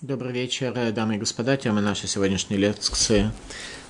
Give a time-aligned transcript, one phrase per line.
[0.00, 1.56] Добрый вечер, дамы и господа.
[1.56, 3.32] Тема нашей сегодняшней лекции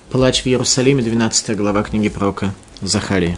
[0.09, 3.37] «Плач в Иерусалиме», 12 глава книги пророка Захарии.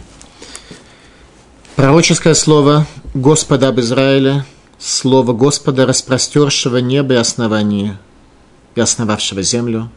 [1.76, 4.46] Пророческое слово Господа об Израиле,
[4.78, 7.98] слово Господа, распростершего небо и основание,
[8.74, 9.90] и основавшего землю,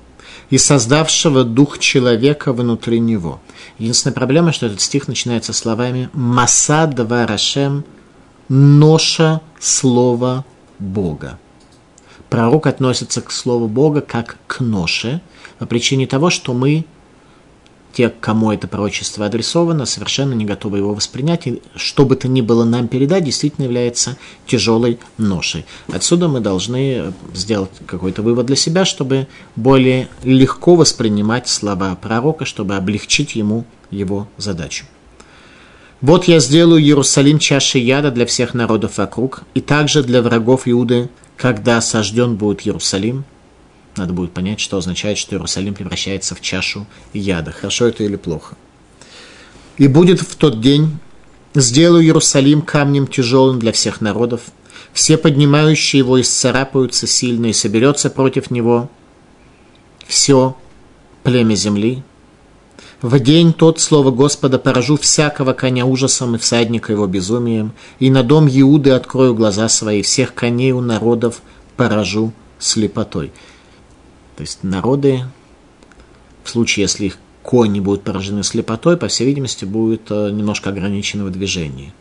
[0.50, 3.40] и создавшего дух человека внутри него.
[3.80, 7.86] Единственная проблема, что этот стих начинается словами «Масад варашем
[8.50, 10.44] ноша слова
[10.78, 11.40] Бога»
[12.30, 15.22] пророк относится к Слову Бога как к ноше,
[15.60, 16.86] по причине того, что мы,
[17.94, 22.42] те, кому это пророчество адресовано, совершенно не готовы его воспринять, и что бы то ни
[22.42, 25.66] было нам передать, действительно является тяжелой ношей.
[25.92, 32.76] Отсюда мы должны сделать какой-то вывод для себя, чтобы более легко воспринимать слова пророка, чтобы
[32.76, 34.86] облегчить ему его задачу.
[36.02, 41.10] Вот я сделаю Иерусалим чашей яда для всех народов вокруг, и также для врагов Иуды
[41.38, 43.26] когда осажден будет Иерусалим,
[43.96, 47.52] надо будет понять, что означает, что Иерусалим превращается в чашу яда.
[47.52, 48.56] Хорошо это или плохо.
[49.78, 50.98] И будет в тот день,
[51.54, 54.42] сделаю Иерусалим камнем тяжелым для всех народов,
[54.94, 58.90] все поднимающие его исцарапаются сильно, и соберется против него
[60.08, 60.56] все
[61.24, 62.04] племя земли,
[63.02, 68.24] в день тот, слово Господа, поражу всякого коня ужасом и всадника его безумием, и на
[68.24, 71.42] дом Иуды открою глаза свои, всех коней у народов
[71.76, 73.32] поражу слепотой.
[74.38, 75.24] То есть народы,
[76.44, 81.26] в случае, если их кони будут поражены слепотой, по всей видимости, будут э, немножко ограничены
[81.26, 81.94] в движении.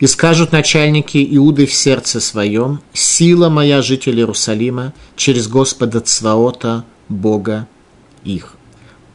[0.00, 7.68] И скажут начальники Иуды в сердце своем, «Сила моя, житель Иерусалима, через Господа Цваота, Бога
[8.24, 8.56] их».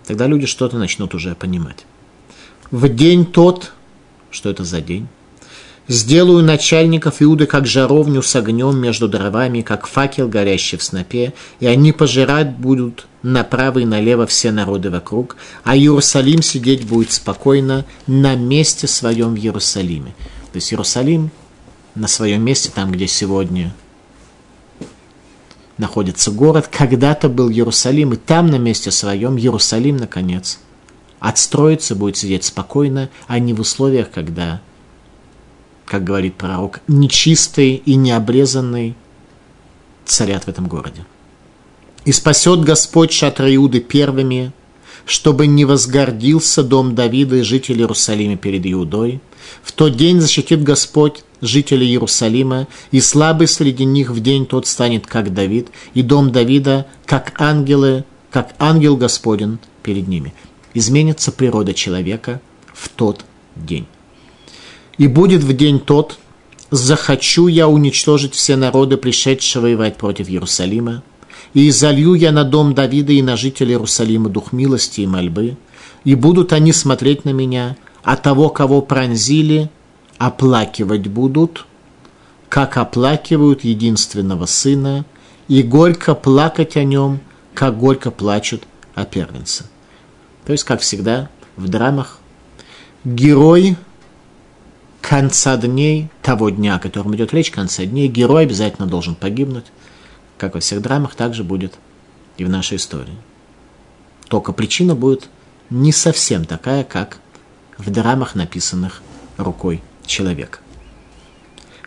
[0.09, 1.85] Тогда люди что-то начнут уже понимать.
[2.71, 3.73] В день тот,
[4.31, 5.07] что это за день?
[5.87, 11.67] Сделаю начальников Иуды как жаровню с огнем между дровами, как факел, горящий в снопе, и
[11.67, 18.33] они пожирать будут направо и налево все народы вокруг, а Иерусалим сидеть будет спокойно на
[18.33, 20.15] месте своем в Иерусалиме.
[20.51, 21.29] То есть Иерусалим
[21.93, 23.75] на своем месте, там, где сегодня
[25.79, 30.59] находится город, когда-то был Иерусалим, и там на месте своем Иерусалим, наконец,
[31.19, 34.61] отстроится, будет сидеть спокойно, а не в условиях, когда,
[35.85, 38.95] как говорит пророк, нечистый и необрезанный
[40.05, 41.05] царят в этом городе.
[42.05, 44.51] И спасет Господь шатры Иуды первыми,
[45.05, 49.21] чтобы не возгордился дом Давида и жители Иерусалима перед Иудой.
[49.63, 55.07] В тот день защитит Господь жителей Иерусалима, и слабый среди них в день тот станет,
[55.07, 60.33] как Давид, и дом Давида, как ангелы, как ангел Господен перед ними.
[60.73, 62.41] Изменится природа человека
[62.73, 63.87] в тот день.
[64.97, 66.19] И будет в день тот,
[66.71, 71.03] захочу я уничтожить все народы, пришедшие воевать против Иерусалима,
[71.53, 75.57] и залью я на дом Давида и на жителей Иерусалима дух милости и мольбы,
[76.03, 79.69] и будут они смотреть на меня, а того, кого пронзили,
[80.17, 81.65] оплакивать будут,
[82.49, 85.05] как оплакивают единственного сына,
[85.47, 87.19] и горько плакать о нем,
[87.53, 88.63] как горько плачут
[88.95, 89.65] о первенце.
[90.45, 92.19] То есть, как всегда, в драмах
[93.03, 93.77] герой
[95.01, 99.65] конца дней, того дня, о котором идет речь, конца дней, герой обязательно должен погибнуть.
[100.37, 101.73] Как во всех драмах, также будет
[102.37, 103.17] и в нашей истории.
[104.27, 105.27] Только причина будет
[105.69, 107.17] не совсем такая, как
[107.79, 109.01] в драмах, написанных
[109.37, 110.61] рукой человек.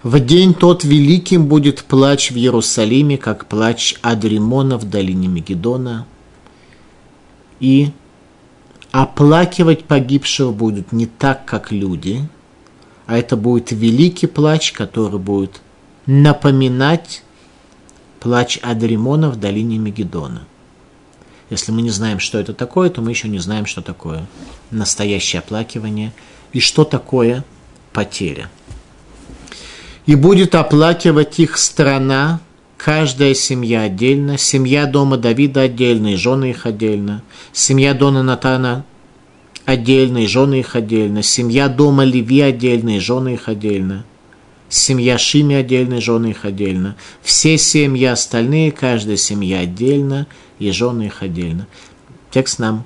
[0.02, 6.06] В день тот великим будет плач в Иерусалиме, как плач Адримона в долине Мегедона.
[7.60, 7.92] И
[8.90, 12.28] оплакивать погибшего будут не так, как люди,
[13.06, 15.60] а это будет великий плач, который будет
[16.06, 17.22] напоминать
[18.18, 20.42] плач Адримона в долине Мегедона.
[21.52, 24.26] Если мы не знаем, что это такое, то мы еще не знаем, что такое
[24.70, 26.14] настоящее оплакивание
[26.54, 27.44] и что такое
[27.92, 28.48] потеря.
[30.06, 32.40] И будет оплакивать их страна,
[32.78, 37.22] каждая семья отдельно, семья дома Давида отдельно, и жены их отдельно,
[37.52, 38.86] семья Дона Натана
[39.66, 44.06] отдельно, и жены их отдельно, семья дома Леви отдельно, и жены их отдельно,
[44.70, 50.26] семья Шими отдельно, и жены их отдельно, все семьи остальные, каждая семья отдельно,
[50.62, 51.66] и жены их отдельно.
[52.30, 52.84] Текст нам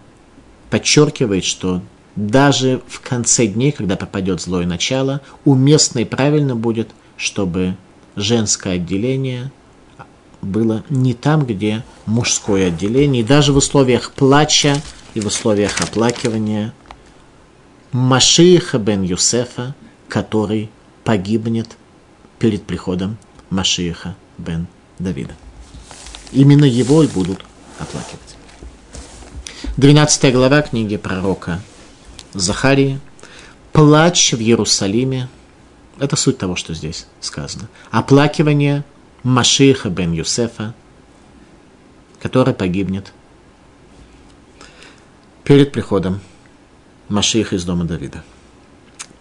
[0.71, 1.83] подчеркивает, что
[2.17, 7.77] даже в конце дней, когда попадет злое начало, уместно и правильно будет, чтобы
[8.17, 9.53] женское отделение
[10.41, 13.23] было не там, где мужское отделение.
[13.23, 14.81] И даже в условиях плача
[15.15, 16.73] и в условиях оплакивания
[17.93, 19.75] Машииха бен Юсефа,
[20.09, 20.71] который
[21.05, 21.77] погибнет
[22.39, 23.19] перед приходом
[23.51, 24.67] Машииха бен
[24.99, 25.35] Давида.
[26.33, 27.45] Именно его и будут
[27.79, 28.37] оплакивать.
[29.77, 31.61] 12 глава книги пророка
[32.33, 33.01] Захарии.
[33.73, 35.29] Плач в Иерусалиме.
[35.99, 37.69] Это суть того, что здесь сказано.
[37.91, 38.85] Оплакивание
[39.23, 40.75] Машиха бен Юсефа,
[42.23, 43.13] который погибнет
[45.45, 46.21] перед приходом
[47.09, 48.23] Машиха из дома Давида.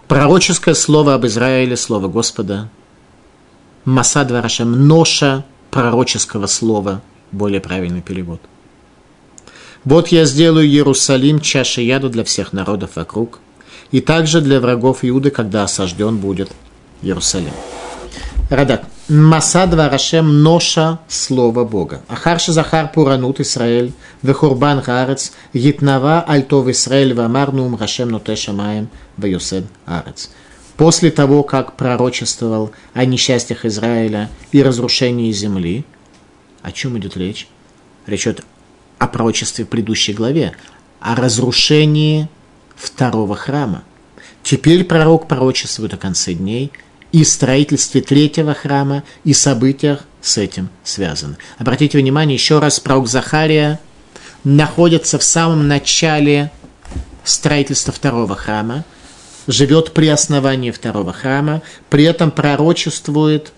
[0.07, 2.69] Пророческое слово об Израиле, слово Господа,
[3.86, 8.42] Масад Варашем, ноша пророческого слова, более правильный перевод.
[9.83, 13.39] Вот я сделаю Иерусалим чашей яду для всех народов вокруг,
[13.92, 16.51] и также для врагов Иуды, когда осажден будет
[17.01, 17.54] Иерусалим.
[18.50, 18.83] Радак.
[19.07, 22.01] Масад варашем ноша слова Бога.
[22.07, 23.94] Ахарша захар пуранут Исраэль,
[24.24, 30.31] вехурбан гарец, гитнава альтов Исраэль, вамар нум рашем ноте шамаем, ваюсед арец.
[30.75, 35.86] После того, как пророчествовал о несчастьях Израиля и разрушении земли,
[36.66, 37.48] о чем идет речь?
[38.06, 38.44] Речь идет
[38.98, 40.56] о пророчестве в предыдущей главе,
[41.00, 42.28] о разрушении
[42.76, 43.84] второго храма.
[44.44, 46.72] Теперь пророк пророчествует о конце дней–
[47.16, 51.38] и строительстве третьего храма, и событиях с этим связаны.
[51.58, 53.80] Обратите внимание, еще раз, пророк Захария
[54.44, 56.52] находится в самом начале
[57.24, 58.84] строительства второго храма,
[59.48, 63.54] живет при основании второго храма, при этом пророчествует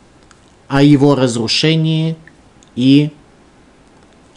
[0.67, 2.15] о его разрушении
[2.77, 3.11] и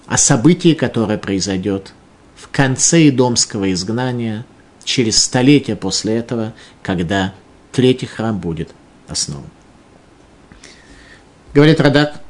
[0.07, 1.93] о событии, которое произойдет
[2.35, 4.45] в конце Идомского изгнания,
[4.83, 6.53] через столетия после этого,
[6.83, 7.35] когда
[7.71, 8.71] третий храм будет
[9.07, 9.45] основу.
[11.55, 12.21] Говорит Радак,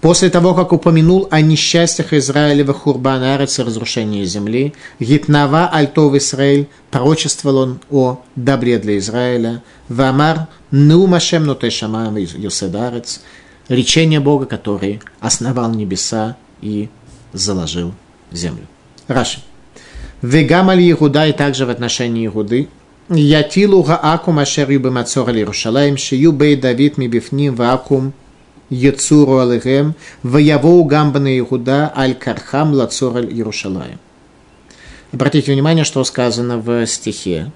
[0.00, 6.68] после того, как упомянул о несчастьях Израилева Хурбан Арец и разрушении земли, Гитнава Альтов Израиль,
[6.90, 13.20] пророчествовал он о добре для Израиля, Вамар Ну Машем Нуте Шамам Юседарец,
[13.68, 16.88] речения Бога, который основал небеса и
[17.32, 17.94] заложил
[18.32, 18.66] землю.
[19.06, 19.40] Раши.
[20.22, 22.68] Вегамали Иуда и также в отношении Иуды.
[23.08, 28.12] Ятилу гаакум ашер юбе мацор али Рушалаем, шию бей Давид мибифним ваакум
[28.68, 33.98] Яцуру Алыгем, Ваявоу Гамбана Иуда Аль Кархам Лацур Аль Иерушалаем.
[35.12, 37.50] Обратите внимание, что сказано в стихе.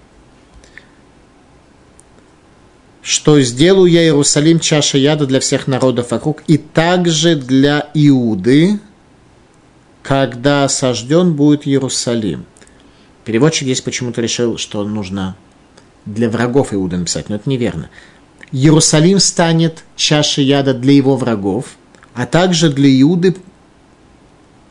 [3.02, 8.78] Что сделаю я Иерусалим чаша яда для всех народов вокруг, и также для Иуды,
[10.04, 12.46] когда осажден будет Иерусалим.
[13.24, 15.36] Переводчик здесь почему-то решил, что нужно
[16.06, 17.90] для врагов Иуда написать, но это неверно.
[18.52, 21.76] Иерусалим станет чашей яда для его врагов,
[22.14, 23.36] а также для Иуды,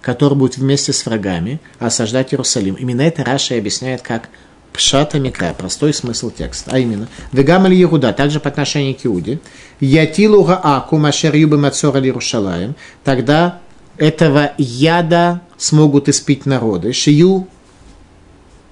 [0.01, 2.75] который будет вместе с врагами осаждать Иерусалим.
[2.75, 4.30] Именно это Раша объясняет как
[4.74, 6.72] Пшата Микра, простой смысл текста.
[6.74, 9.40] А именно, Вегамали Иуда, также по отношению к Иуде,
[9.80, 13.60] Ятилу Гааку Машер Юбы Мацор Иерушалаем, тогда
[13.98, 16.94] этого яда смогут испить народы.
[16.94, 17.48] Шию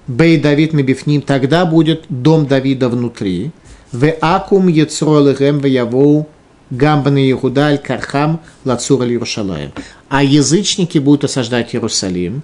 [0.06, 3.52] Бей Давид Мебифним, тогда будет дом Давида внутри.
[3.92, 6.28] В Акум Ецролыгем в Явоу
[6.70, 9.72] Гамбаны Иудаль Кархам Лацур Иерушалаем.
[10.08, 12.42] А язычники будут осаждать Иерусалим,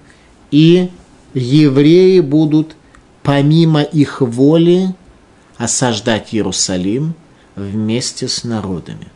[0.51, 0.89] и
[1.33, 2.75] евреи будут
[3.27, 4.95] помимо их воли
[5.57, 7.13] осаждать Иерусалим
[7.57, 9.09] вместе с народами.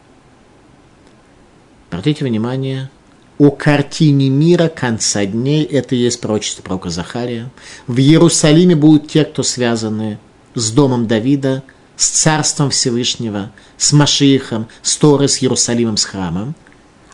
[1.89, 2.89] Обратите внимание,
[3.37, 5.63] о картине мира конца дней.
[5.63, 7.49] Это и есть пророчество пророка Захария.
[7.87, 10.19] В Иерусалиме будут те, кто связаны
[10.55, 11.63] с домом Давида,
[11.95, 16.53] с царством Всевышнего, с Машиихом, с Торой, с Иерусалимом, с храмом.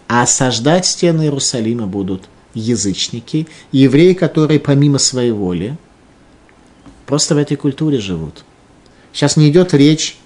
[0.07, 2.23] А осаждать стены Иерусалима будут
[2.55, 5.77] язычники, евреи, которые помимо своей воли
[7.07, 8.43] просто в этой культуре живут.
[9.11, 10.17] Сейчас не идет речь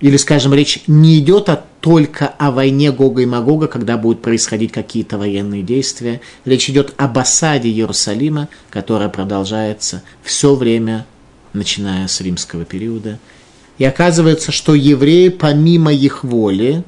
[0.00, 4.72] или, скажем, речь не идет о, только о войне Гога и Магога, когда будут происходить
[4.72, 6.20] какие-то военные действия.
[6.44, 11.06] Речь идет об осаде Иерусалима, которая продолжается все время,
[11.52, 13.18] начиная с римского периода.
[13.78, 16.84] И оказывается, что евреи, помимо их воли,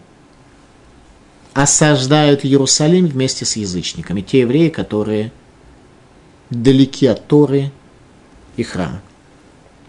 [1.52, 4.20] осаждают Иерусалим вместе с язычниками.
[4.20, 5.32] Те евреи, которые
[6.50, 7.72] далеки от Торы
[8.56, 9.00] и храма.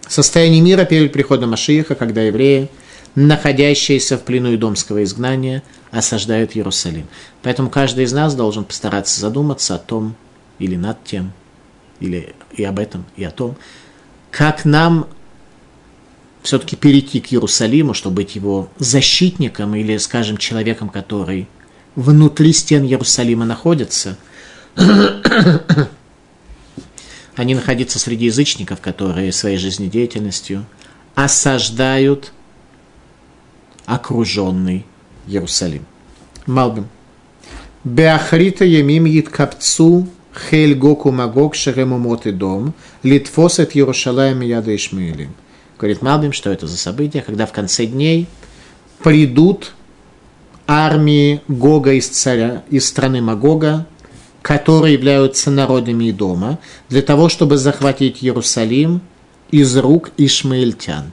[0.08, 2.70] Состояние мира перед приходом Машииха, когда евреи–
[3.16, 7.08] находящиеся в плену Идомского изгнания, осаждают Иерусалим.
[7.42, 10.16] Поэтому каждый из нас должен постараться задуматься о том,
[10.60, 11.34] или над тем,
[12.00, 13.58] или и об этом, и о том,
[14.30, 15.08] как нам
[16.42, 21.48] все-таки перейти к Иерусалиму, чтобы быть его защитником или, скажем, человеком, который
[21.96, 24.18] внутри стен Иерусалима находится,
[27.36, 30.66] а не находиться среди язычников, которые своей жизнедеятельностью
[31.16, 32.34] осаждают
[33.86, 34.86] окруженный
[35.28, 35.86] Иерусалим.
[36.46, 36.88] Малбим.
[37.84, 42.74] Беахрита ямим yitkapцу хель гоку магок шеремумот и дом,
[43.04, 45.34] литфосет Иерушалаем яда Ишмаилим.
[45.78, 48.28] Говорит Малбим, что это за событие, когда в конце дней
[49.04, 49.74] придут
[50.68, 53.88] армии Гога из царя, из страны Магога,
[54.42, 59.02] которые являются народами дома, для того, чтобы захватить Иерусалим
[59.52, 61.12] из рук ишмаильтян.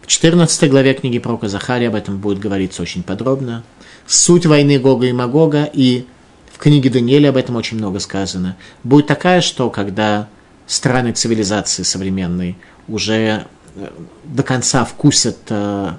[0.00, 3.64] В 14 главе книги пророка Захария об этом будет говориться очень подробно.
[4.06, 6.04] Суть войны Гога и Магога, и
[6.52, 10.28] в книге Даниэля об этом очень много сказано, будет такая, что когда
[10.66, 12.56] страны цивилизации современной
[12.86, 13.46] уже
[13.76, 13.88] э,
[14.24, 15.92] до конца вкусят э,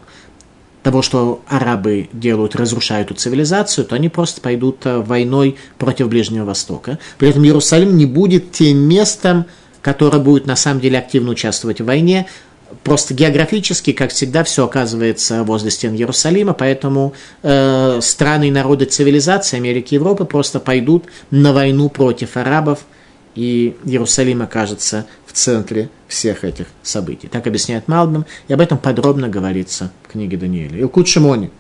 [0.86, 6.46] того, что арабы делают, разрушают эту цивилизацию, то они просто пойдут э, войной против Ближнего
[6.46, 7.00] Востока.
[7.18, 9.46] При этом Иерусалим не будет тем местом,
[9.82, 12.28] которое будет на самом деле активно участвовать в войне.
[12.84, 19.58] Просто географически, как всегда, все оказывается возле стен Иерусалима, поэтому э, страны и народы цивилизации
[19.58, 22.86] Америки и Европы просто пойдут на войну против арабов,
[23.34, 27.28] и Иерусалим окажется центре всех этих событий.
[27.28, 30.82] Так объясняет Малбим, и об этом подробно говорится в книге Даниэля.
[30.82, 31.52] Илкут Шимони.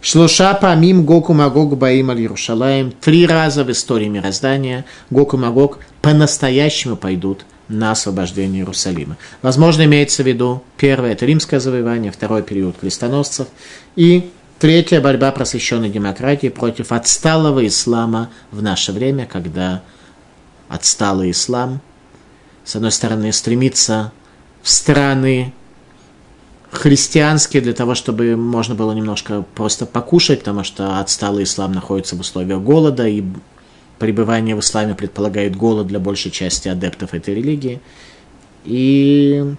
[0.00, 2.92] Шлуша памим Гоку Магог Баим Аль Иерушалаем.
[3.00, 9.16] Три раза в истории мироздания Гоку Магог по-настоящему пойдут на освобождение Иерусалима.
[9.42, 13.48] Возможно, имеется в виду первое– это римское завоевание, второй период крестоносцев,
[13.94, 19.82] и третья– борьба просвещенной демократии против отсталого ислама в наше время, когда
[20.68, 21.80] отсталый ислам,
[22.68, 24.12] с одной стороны, стремится
[24.62, 25.54] в страны
[26.70, 32.20] христианские для того, чтобы можно было немножко просто покушать, потому что отсталый ислам находится в
[32.20, 33.24] условиях голода, и
[33.98, 37.80] пребывание в исламе предполагает голод для большей части адептов этой религии.
[38.66, 39.54] И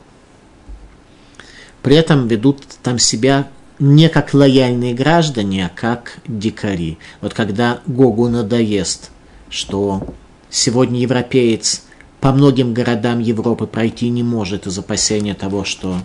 [1.82, 3.48] при этом ведут там себя
[3.80, 7.00] не как лояльные граждане, а как дикари.
[7.22, 9.10] Вот когда Гогу надоест,
[9.50, 10.14] что
[10.50, 11.84] Сегодня европеец
[12.22, 15.98] по многим городам Европы пройти не может из опасения того, что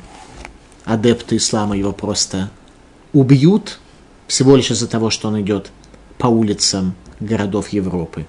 [0.84, 2.50] адепты ислама его просто
[3.12, 3.78] убьют,
[4.26, 5.70] всего лишь из-за того, что он идет
[6.18, 8.26] по улицам городов Европы,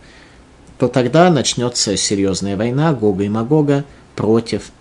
[0.77, 4.71] то тогда начнется серьезная война Гога и Магога против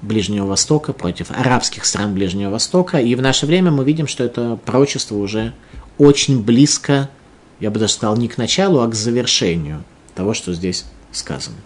[0.00, 2.98] Ближнего Востока, против арабских стран Ближнего Востока.
[2.98, 5.52] И в наше время мы видим, что это пророчество уже
[5.98, 7.10] очень близко,
[7.58, 9.82] я бы даже сказал, не к началу, а к завершению–
[10.18, 11.56] того, что здесь сказано.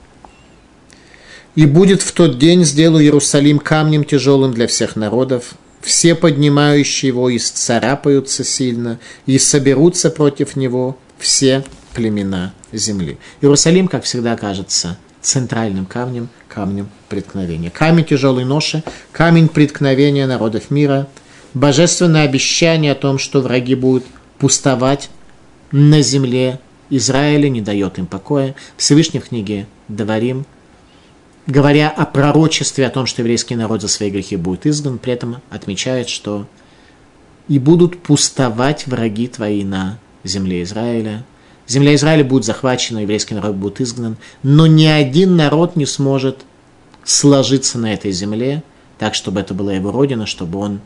[1.55, 7.35] «И будет в тот день сделаю Иерусалим камнем тяжелым для всех народов, все поднимающие его
[7.35, 13.19] исцарапаются сильно, и соберутся против него все племена земли».
[13.41, 17.71] Иерусалим, как всегда, кажется центральным камнем, камнем преткновения.
[17.71, 18.83] Камень тяжелой ноши,
[19.13, 21.09] камень преткновения народов мира,
[21.55, 24.05] божественное обещание о том, что враги будут
[24.39, 25.11] пустовать
[25.71, 26.59] на земле
[26.91, 28.55] Израиля не дает им покоя.
[28.77, 30.45] Всевышний в книге Даварим,
[31.47, 35.41] говоря о пророчестве, о том, что еврейский народ за свои грехи будет изгнан, при этом
[35.51, 36.47] отмечает, что
[37.49, 41.25] и будут пустовать враги твои на земле Израиля.
[41.67, 46.45] Земля Израиля будет захвачена, еврейский народ будет изгнан, но ни один народ не сможет
[47.05, 48.63] сложиться на этой земле,
[48.99, 50.81] так, чтобы это была его родина, чтобы он...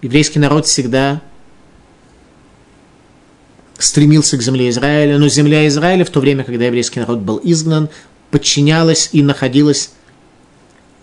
[0.00, 1.20] Еврейский народ всегда
[3.78, 7.88] стремился к земле Израиля, но земля Израиля в то время, когда еврейский народ был изгнан,
[8.30, 9.90] подчинялась и находилась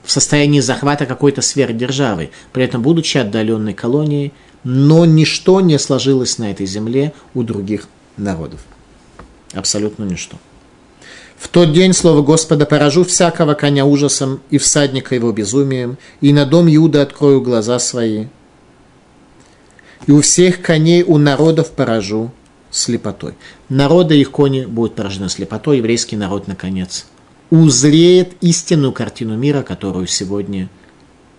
[0.04, 6.52] в состоянии захвата какой-то сверхдержавы, при этом будучи отдаленной колонией, но ничто не сложилось на
[6.52, 8.62] этой земле у других народов.
[9.54, 10.38] Абсолютно ничто.
[11.38, 16.46] В тот день, слово Господа, поражу всякого коня ужасом и всадника его безумием, и на
[16.46, 18.28] дом Иуда открою глаза свои.
[20.08, 22.32] И у всех коней у народов поражу,
[22.72, 23.34] слепотой.
[23.70, 27.06] Народы их кони будут поражены слепотой, еврейский народ, наконец,
[27.50, 30.70] узреет истинную картину мира, которую сегодня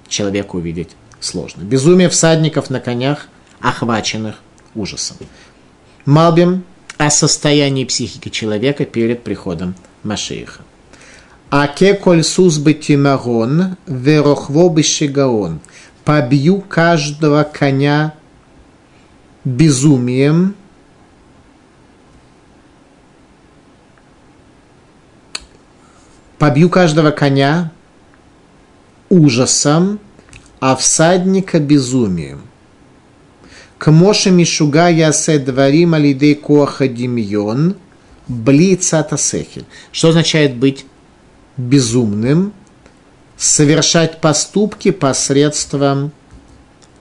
[0.08, 1.62] человеку увидеть сложно.
[1.62, 3.28] Безумие всадников на конях,
[3.60, 4.36] охваченных
[4.74, 5.16] ужасом.
[6.04, 6.64] Малбим
[6.98, 10.62] о состоянии психики человека перед приходом Машииха.
[11.50, 15.60] Аке коль сус бетимагон, верохво бешигаон.
[16.04, 18.14] Побью каждого коня
[19.44, 20.54] безумием,
[26.38, 27.72] побью каждого коня
[29.08, 30.00] ужасом,
[30.60, 32.42] а всадника безумием.
[33.78, 37.76] К Моше Мишуга ясе дворим алидей коаха демьон
[38.26, 39.66] бли цатасехель.
[39.92, 40.86] Что означает быть
[41.56, 42.52] безумным?
[43.36, 46.10] Совершать поступки посредством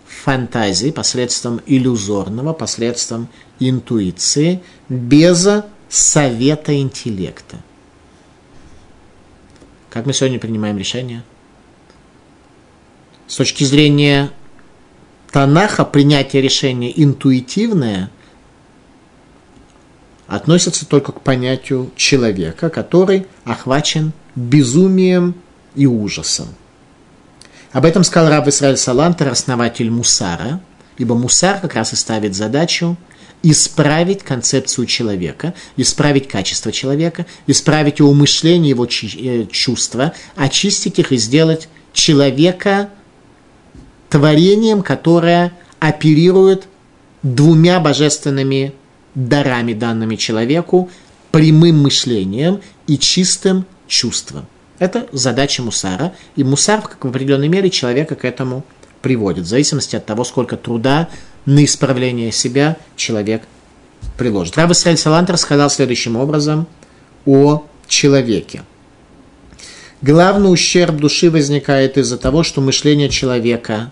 [0.06, 5.48] фантазии, посредством иллюзорного, посредством интуиции, без
[5.88, 7.58] совета интеллекта.
[9.96, 11.24] Как мы сегодня принимаем решение?
[13.28, 14.30] С точки зрения
[15.32, 18.12] Танаха принятие решения интуитивное
[20.28, 25.34] относится только к понятию человека, который охвачен безумием
[25.75, 26.50] и ужасом.
[27.72, 30.60] Об этом сказал Раб Исраиль Салантер, основатель Мусара,
[30.98, 32.98] ибо Мусар как раз и ставит задачу
[33.46, 41.18] исправить концепцию человека, исправить качество человека, исправить его мышление, его э, чувства, очистить их и
[41.18, 42.90] сделать человека
[44.10, 46.68] творением, которое оперирует
[47.22, 48.74] двумя божественными
[49.14, 50.90] дарами, данными человеку,
[51.30, 54.48] прямым мышлением и чистым чувством.
[54.80, 56.14] Это задача мусара.
[56.36, 58.64] И мусар, как в определенной мере, человека к этому
[59.04, 61.10] приводит, в зависимости от того, сколько труда
[61.46, 63.44] на исправление себя человек
[64.18, 64.58] приложит.
[64.58, 66.68] Раб Исраиль Салантер сказал следующим образом
[67.25, 68.64] о человеке.
[70.02, 73.92] Главный ущерб души возникает из-за того, что мышление человека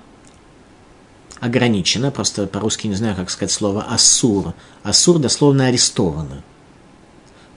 [1.39, 4.53] ограничено, просто по-русски не знаю, как сказать слово «асур».
[4.83, 6.43] «Асур» дословно арестовано.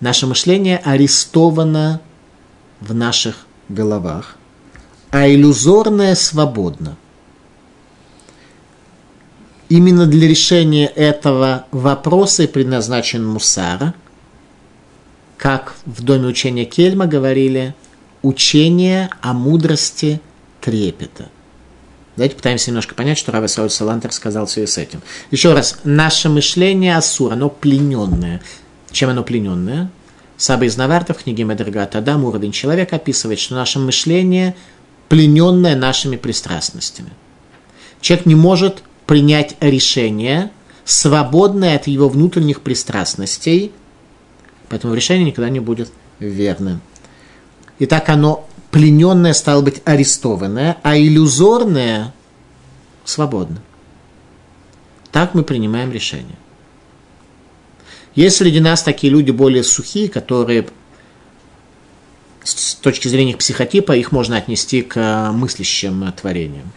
[0.01, 2.01] Наше мышление арестовано
[2.81, 4.37] в наших головах,
[5.11, 6.97] а иллюзорное свободно.
[9.69, 13.95] Именно для решения этого вопроса и предназначен мусар,
[15.37, 17.75] как в доме учения Кельма говорили,
[18.23, 20.21] учение о мудрости
[20.61, 21.29] трепета.
[22.17, 25.03] Давайте пытаемся немножко понять, что Рава Сауль Салантер сказал в связи с этим.
[25.31, 28.41] Еще раз, наше мышление Асур, оно плененное.
[28.91, 29.91] Чем оно плененное?
[30.39, 34.55] Саба из Наварта в книге Медргат Адам уровень человека описывает, что наше мышление
[35.09, 37.11] плененное нашими пристрастностями.
[38.01, 40.51] Человек не может принять решение,
[40.85, 43.73] свободное от его внутренних пристрастностей,
[44.69, 46.81] поэтому решение никогда не будет верным.
[47.79, 52.15] Итак, оно плененное стало быть арестованное, а иллюзорное
[53.05, 53.63] свободно.
[55.13, 56.37] Так мы принимаем решение.
[58.15, 60.67] Есть среди нас такие люди более сухие, которые
[62.43, 66.71] с точки зрения психотипа их можно отнести к э, мыслящим творениям.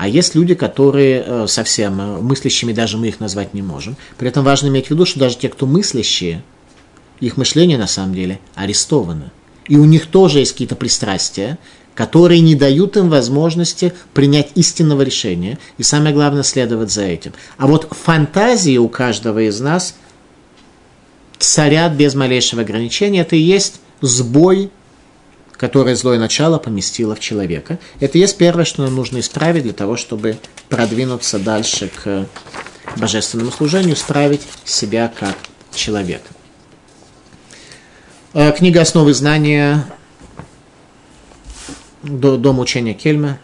[0.00, 3.98] А есть люди, которые э, совсем э, мыслящими даже мы их назвать не можем.
[4.16, 6.42] При этом важно иметь в виду, что даже те, кто мыслящие,
[7.20, 9.30] их мышление на самом деле арестовано.
[9.68, 11.58] И у них тоже есть какие-то пристрастия,
[11.94, 15.58] которые не дают им возможности принять истинного решения.
[15.76, 17.34] И самое главное, следовать за этим.
[17.58, 19.96] А вот фантазии у каждого из нас–
[21.40, 24.70] царят без малейшего ограничения, это и есть сбой,
[25.60, 27.78] который злое начало поместило в человека.
[28.00, 30.38] Это есть первое, что нам нужно исправить для того, чтобы
[30.70, 32.26] продвинуться дальше к
[32.96, 35.36] божественному служению, исправить себя как
[35.74, 36.28] человека.
[38.32, 39.84] Э, книга «Основы знания»
[42.02, 43.38] Дом учения Кельма.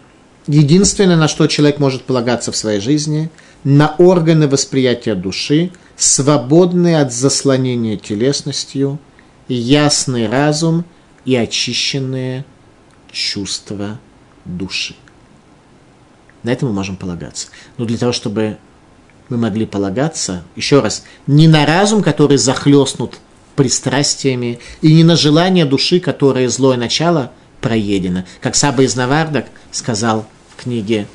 [0.47, 3.29] Единственное, на что человек может полагаться в своей жизни,
[3.63, 8.99] на органы восприятия души– свободный от заслонения телесностью,
[9.49, 10.87] ясный разум
[11.27, 12.47] и очищенные
[13.13, 13.99] чувства
[14.47, 14.95] души.
[16.43, 17.49] На это мы можем полагаться.
[17.77, 18.57] Но для того, чтобы
[19.29, 23.19] мы могли полагаться, еще раз, не на разум, который захлестнут
[23.57, 28.25] пристрастиями, и не на желание души, которое злое начало проедено.
[28.41, 31.07] Как Саба из Навардак сказал в книге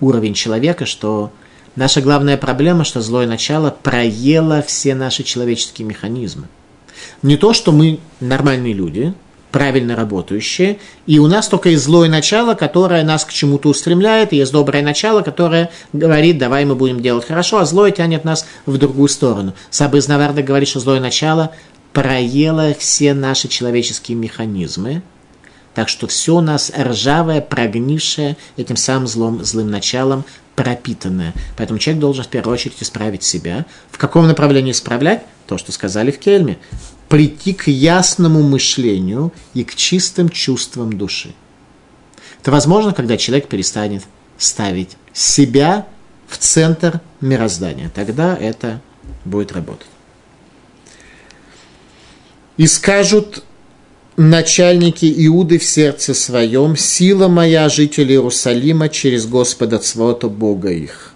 [0.00, 1.32] «Уровень человека», что
[1.76, 6.48] Наша главная проблема, что злое начало проело все наши человеческие механизмы.
[7.22, 9.14] Не то, что мы нормальные люди,
[9.50, 14.36] правильно работающие, и у нас только есть злое начало, которое нас к чему-то устремляет, и
[14.36, 18.78] есть доброе начало, которое говорит, давай мы будем делать хорошо, а злое тянет нас в
[18.78, 19.54] другую сторону.
[19.70, 21.52] Саба из Наварда говорит, что злое начало
[21.92, 25.02] проело все наши человеческие механизмы,
[25.74, 30.24] так что все у нас ржавое, прогнившее этим самым злом, злым началом,
[30.56, 31.32] пропитанное.
[31.56, 33.66] Поэтому человек должен в первую очередь исправить себя.
[33.90, 35.22] В каком направлении исправлять?
[35.46, 36.58] То, что сказали в Кельме.
[37.10, 41.34] Прийти к ясному мышлению и к чистым чувствам души.
[42.40, 44.04] Это возможно, когда человек перестанет
[44.38, 45.86] ставить себя
[46.26, 47.90] в центр мироздания.
[47.94, 48.80] Тогда это
[49.26, 49.88] будет работать.
[52.56, 53.42] И скажут
[54.16, 61.09] начальники Иуды в сердце своем, сила моя, жители Иерусалима, через Господа Цвота, Бога их.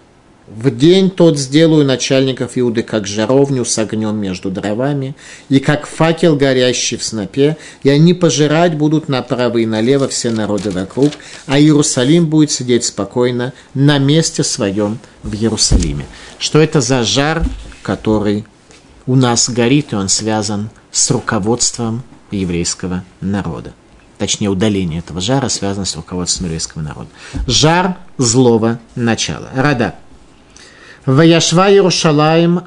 [0.55, 5.13] В день тот сделаю начальников Иуды, как жаровню с огнем между дровами,
[5.49, 10.71] и как факел, горящий в снопе, и они пожирать будут направо и налево все народы
[10.71, 11.11] вокруг,
[11.45, 16.05] а Иерусалим будет сидеть спокойно на месте своем в Иерусалиме.
[16.39, 17.43] Что это за жар,
[17.81, 18.45] который
[19.07, 23.73] у нас горит, и он связан с руководством еврейского народа.
[24.17, 27.09] Точнее, удаление этого жара связано с руководством еврейского народа.
[27.45, 29.49] Жар злого начала.
[29.53, 29.95] Рада.
[31.05, 32.61] Ваяшва Иерушалаем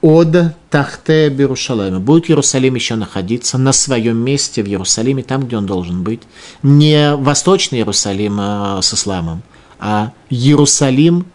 [0.00, 0.36] от
[0.68, 2.00] Тахте Берушалаема.
[2.00, 6.22] Будет Иерусалим еще находиться на своем месте в Иерусалиме, там, где он должен быть.
[6.62, 9.42] Не восточный Иерусалим а, с исламом,
[9.78, 11.26] а Иерусалим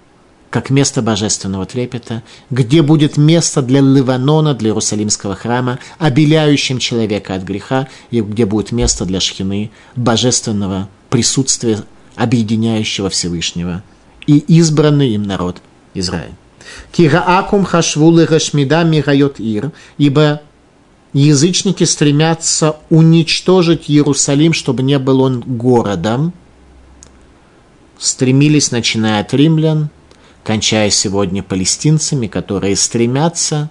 [0.50, 7.43] как место божественного трепета, где будет место для Ливанона, для Иерусалимского храма, обеляющим человека от
[7.43, 11.84] греха, и где будет место для шхины, божественного присутствия,
[12.15, 13.82] объединяющего Всевышнего,
[14.28, 15.62] и избранный им народ
[15.93, 16.34] Израиль.
[16.91, 20.41] Кираакум хашвулы рашмида мирайот ир, ибо
[21.13, 26.34] язычники стремятся уничтожить Иерусалим, чтобы не был он городом,
[27.97, 29.89] стремились, начиная от римлян,
[30.43, 33.69] кончая сегодня палестинцами, которые стремятся,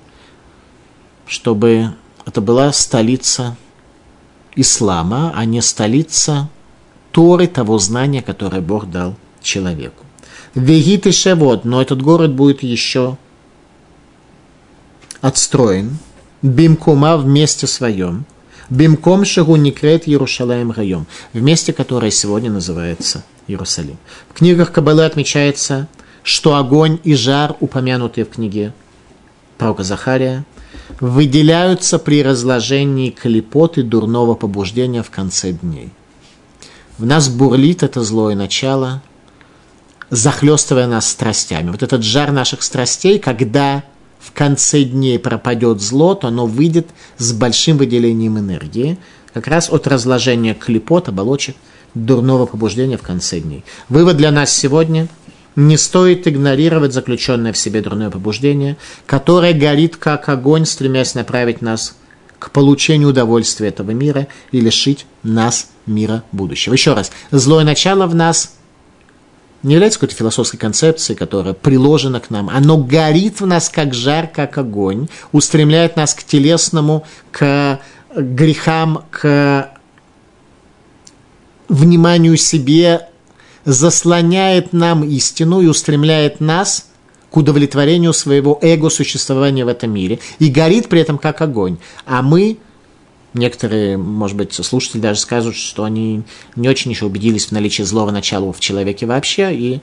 [1.27, 1.95] чтобы
[2.27, 3.57] это была столица
[4.55, 6.49] ислама, а не столица
[7.13, 10.05] Торы, того знания, которое Бог дал человеку.
[10.59, 13.17] Вегит и Шевод, но этот город будет еще
[15.21, 15.99] отстроен.
[16.43, 18.25] Бимкума в месте своем.
[18.69, 23.99] Бимком Шагу Никрет Иерушалаем Райом, в месте, которое сегодня называется Иерусалим.
[24.29, 25.87] В книгах Кабалы отмечается,
[26.25, 28.75] что огонь и жар, упомянутые в книге
[29.59, 30.45] пророка Захария,
[31.01, 35.91] выделяются при разложении клепот и дурного побуждения в конце дней.
[36.99, 39.03] В нас бурлит это злое начало,
[40.11, 41.71] захлестывая нас страстями.
[41.71, 43.85] Вот этот жар наших страстей, когда
[44.19, 48.99] в конце дней пропадет зло, то оно выйдет с большим выделением энергии,
[49.33, 51.57] как раз от разложения клепот, оболочек,
[51.95, 53.65] дурного побуждения в конце дней.
[53.89, 55.09] Вывод для нас сегодня–
[55.59, 61.97] не стоит игнорировать заключенное в себе дурное побуждение, которое горит как огонь, стремясь направить нас
[62.39, 66.75] к получению удовольствия этого мира и лишить нас мира будущего.
[66.75, 68.55] Еще раз, злое начало в нас
[69.63, 72.49] не является какой-то философской концепцией, которая приложена к нам.
[72.49, 77.81] Оно горит в нас как жар, как огонь, устремляет нас к телесному, к
[78.15, 79.71] грехам, к
[81.69, 83.09] вниманию себе,
[83.65, 86.87] заслоняет нам истину и устремляет нас
[87.31, 91.77] к удовлетворению своего эго-существования в этом мире и горит при этом как огонь.
[92.07, 92.59] А мы
[93.35, 96.23] Некоторые, может быть, слушатели даже скажут, что они
[96.57, 99.81] не очень еще убедились в наличии злого начала в человеке вообще, и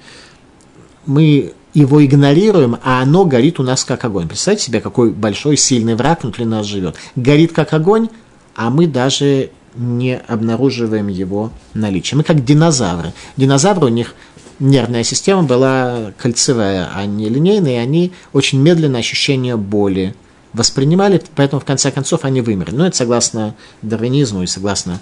[1.05, 4.27] мы его игнорируем, а оно горит у нас как огонь.
[4.27, 6.95] Представьте себе, какой большой, сильный враг внутри нас живет.
[7.15, 8.09] Горит как огонь,
[8.55, 12.17] а мы даже не обнаруживаем его наличие.
[12.17, 13.13] Мы как динозавры.
[13.35, 14.15] Динозавры, у них
[14.59, 20.15] нервная система была кольцевая, а не линейная, и они очень медленно ощущение боли
[20.55, 22.75] воспринимали, поэтому в конце концов они вымерли.
[22.75, 24.99] Но это согласно дарвинизму и согласно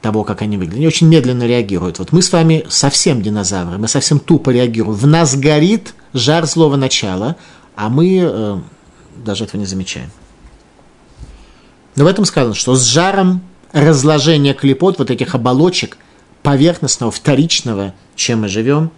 [0.00, 0.78] того, как они выглядят.
[0.78, 1.98] Они очень медленно реагируют.
[1.98, 4.96] Вот мы с вами совсем динозавры, мы совсем тупо реагируем.
[4.96, 7.36] В нас горит жар злого начала,
[7.76, 8.58] а мы э,
[9.24, 10.10] даже этого не замечаем.
[11.94, 15.96] Но в этом сказано, что с жаром разложения клепот, вот этих оболочек
[16.42, 18.90] поверхностного, вторичного, чем мы живем,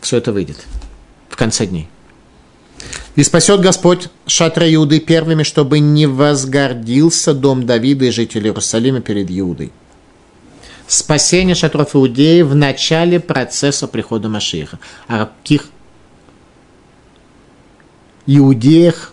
[0.00, 0.66] все это выйдет
[1.30, 1.88] в конце дней.
[3.18, 9.28] И спасет Господь шатра Иуды первыми, чтобы не возгордился дом Давида и жители Иерусалима перед
[9.28, 9.72] Иудой.
[10.86, 14.78] Спасение шатров Иудеи в начале процесса прихода Машиха.
[15.08, 15.64] О каких
[18.26, 19.12] иудеях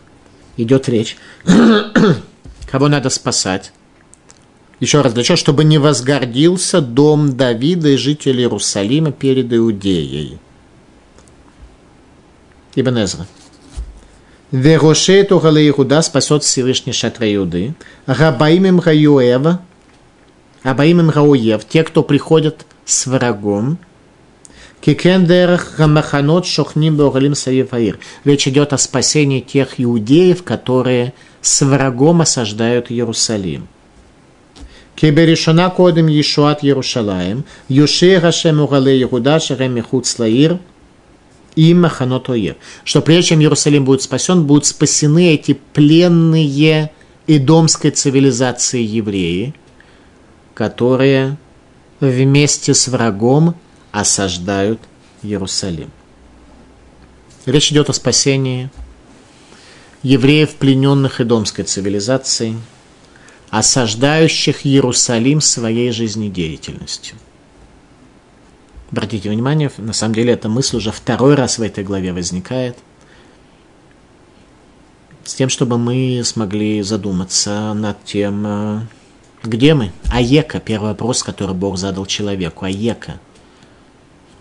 [0.56, 1.18] идет речь?
[2.72, 3.72] Кого надо спасать?
[4.80, 5.36] Еще раз, для чего?
[5.36, 10.38] Чтобы не возгордился дом Давида и жители Иерусалима перед Иудеей.
[12.76, 13.26] Ибн Эзра.
[14.56, 17.74] Вероше Тухала Иуда спасет Всевышний Шатра Иуды.
[18.06, 19.60] Рабаим им Раюэва,
[20.64, 23.78] Рабаим им Рауев, те, кто приходят с врагом.
[24.80, 28.00] כי כן דרך המחנות שוכנים באוהלים סביב העיר.
[28.24, 33.68] Речь идет о спасении тех иудеев, которые с врагом осаждают Иерусалим.
[34.96, 42.56] כי בראשונה קודם ישועת ירושלים, יושיע השם אוהלי יהודה אשר הם מחוץ לעיר – במחנות אויב.
[42.84, 46.92] Что прежде чем Иерусалим будет спасен, будут спасены эти пленные
[47.28, 49.54] эдомской цивилизации евреи,
[50.54, 51.38] которые
[52.00, 53.56] вместе с врагом
[53.92, 54.80] осаждают
[55.24, 55.92] Иерусалим.
[57.46, 58.70] Речь идет о спасении
[60.04, 62.58] евреев, плененных идомской цивилизацией,
[63.50, 67.16] осаждающих Иерусалим своей жизнедеятельностью.
[68.92, 72.78] Обратите внимание, на самом деле эта мысль уже второй раз в этой главе возникает,
[75.24, 78.82] с тем, чтобы мы смогли задуматься над тем, э,
[79.44, 79.92] где мы.
[80.12, 82.66] Аека, первый вопрос, который Бог задал человеку.
[82.66, 83.20] Аека,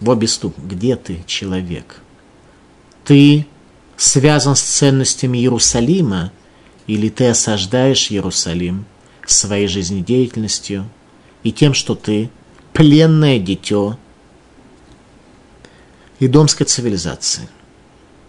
[0.01, 2.03] в обе ступ, где ты, человек?
[3.05, 3.47] Ты
[3.97, 6.33] связан с ценностями Иерусалима,
[6.87, 8.85] или ты осаждаешь Иерусалим
[9.27, 10.87] своей жизнедеятельностью
[11.43, 12.29] и тем, что ты
[12.75, 13.97] пленное дитё
[16.21, 17.49] идомской цивилизации.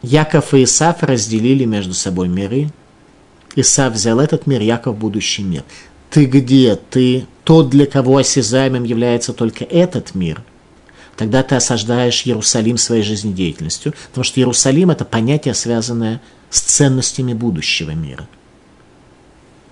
[0.02, 2.70] Яков и Исаф разделили между собой миры.
[3.56, 5.64] Исаф взял этот мир, Яков– будущий мир.
[6.10, 6.76] Ты где?
[6.76, 10.44] Ты тот, для кого осязаемым является только этот мир–
[11.16, 17.92] тогда ты осаждаешь Иерусалим своей жизнедеятельностью, потому что Иерусалим– это понятие, связанное с ценностями будущего
[17.92, 18.28] мира.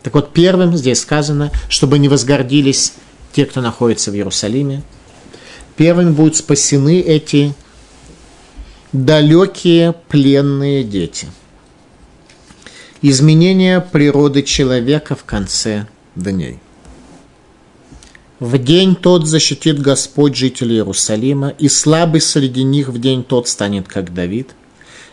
[0.01, 2.93] Так вот, первым здесь сказано, чтобы не возгордились
[3.31, 4.83] те, кто находится в Иерусалиме.
[5.75, 7.53] Первыми будут спасены эти
[8.93, 11.27] далекие пленные дети.
[13.01, 16.59] Изменение природы человека в конце дней.
[18.39, 23.87] В день тот защитит Господь жителей Иерусалима, и слабый среди них в день тот станет,
[23.87, 24.53] как Давид,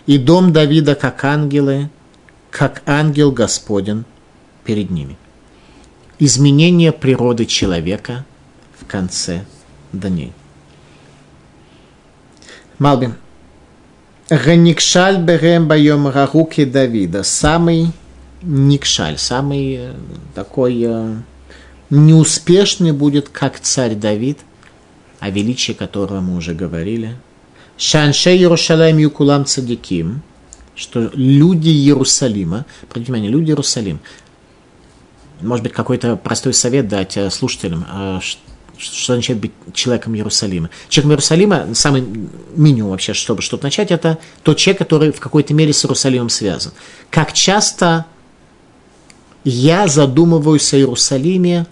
[0.07, 1.89] и дом Давида, как ангелы,
[2.51, 4.05] как ангел Господен
[4.65, 5.17] перед ними.
[6.19, 8.27] Изменение природы человека
[8.79, 9.45] в конце
[9.93, 10.33] дней.
[12.79, 13.15] Малбин.
[14.31, 17.25] Ганикшаль берем боем рагуки Давида.
[17.25, 17.89] Самый
[18.43, 19.95] никшаль, самый э,
[20.37, 21.17] такой э,
[21.91, 24.39] неуспешный будет, как царь Давид,
[25.19, 27.17] о величии которого мы уже говорили.
[27.77, 30.23] Шанше Иерушалаем Юкулам Цадиким,
[30.77, 33.99] что люди Иерусалима, обратите внимание, люди Иерусалим,
[35.41, 37.85] может быть, какой-то простой совет дать э, слушателям,
[38.81, 40.71] что означает быть человеком Иерусалима.
[40.89, 42.05] Человеком Иерусалима, самый
[42.57, 46.73] минимум вообще, чтобы что-то начать, это тот человек, который в какой-то мере с Иерусалимом связан.
[47.11, 48.07] Как часто
[49.45, 51.67] я задумываюсь о Иерусалиме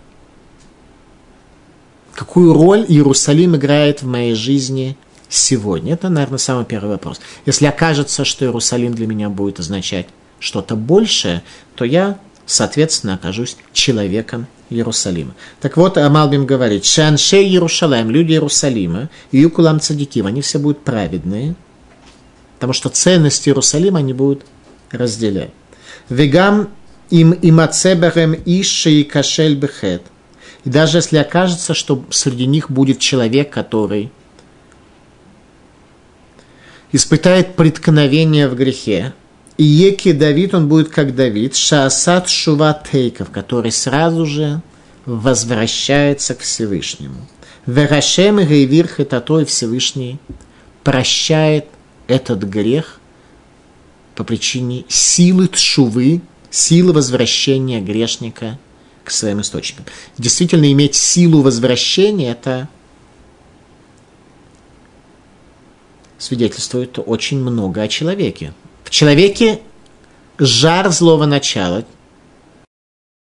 [2.19, 4.97] какую роль Иерусалим играет в моей жизни
[5.29, 5.95] сегодня?
[5.95, 7.21] Это, наверное, самый первый вопрос.
[7.47, 10.09] Если окажется, что Иерусалим для меня будет означать
[10.41, 11.45] что-то большее,
[11.77, 12.19] то я,
[12.49, 15.35] соответственно, окажусь человеком Иерусалима.
[15.61, 21.55] Так вот, Амалбим говорит, Шанше Иерусалим, люди Иерусалима, Юкулам Цадиким, они все будут праведные,
[22.57, 24.45] потому что ценности Иерусалима они будут
[24.91, 25.51] разделять.
[26.09, 26.71] Вегам
[27.11, 30.03] им имацеберем иши и кашель бехет–
[30.65, 34.11] и даже если окажется, что среди них будет человек, который
[36.93, 39.15] испытает преткновение в грехе,
[39.59, 44.63] Еки Давид, он будет как Давид, Шаасад Шуватейков, который сразу же
[45.05, 47.27] возвращается к Всевышнему.
[47.67, 50.19] Верашем и Гейвир Хататой Всевышний
[50.85, 51.67] прощает
[52.07, 53.01] этот грех
[54.15, 58.59] по причине силы тшувы, силы возвращения грешника
[59.03, 59.87] к своим источникам.
[60.17, 62.69] Действительно, иметь силу возвращения– это
[66.19, 68.55] свидетельствует очень много о человеке.
[68.89, 69.61] В человеке
[70.39, 71.85] жар злого начала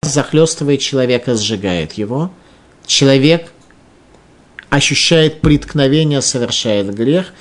[0.04, 2.32] захлестывает человека, сжигает его.
[2.86, 3.52] Человек
[4.70, 7.34] ощущает преткновение, совершает грех,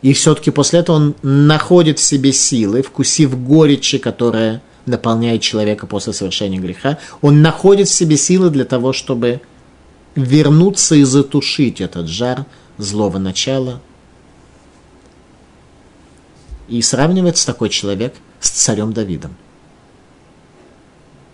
[0.00, 6.12] и все-таки после этого он находит в себе силы, вкусив горечи, которая наполняет человека после
[6.12, 9.40] совершения греха, он находит в себе силы для того, чтобы
[10.14, 12.46] вернуться и затушить этот жар
[12.78, 13.80] злого начала.
[16.70, 19.36] И сравнивается такой человек с царем Давидом.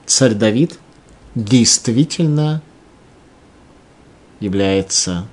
[0.07, 0.79] Царь Давид
[1.37, 2.63] действительно
[4.41, 5.29] является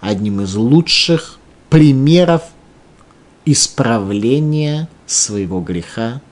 [0.00, 2.42] одним из лучших примеров
[3.44, 6.22] исправления своего греха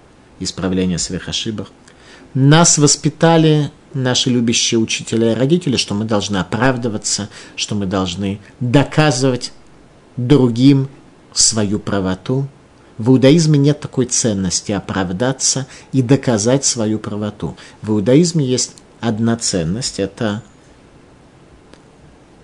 [0.41, 1.69] исправления своих ошибок.
[2.35, 9.53] Нас воспитали наши любящие учителя и родители, что мы должны оправдываться, что мы должны доказывать
[10.17, 10.89] другим
[11.33, 12.47] свою правоту.
[12.99, 17.57] В иудаизме нет такой ценности оправдаться и доказать свою правоту.
[17.83, 20.43] В иудаизме есть одна ценность– это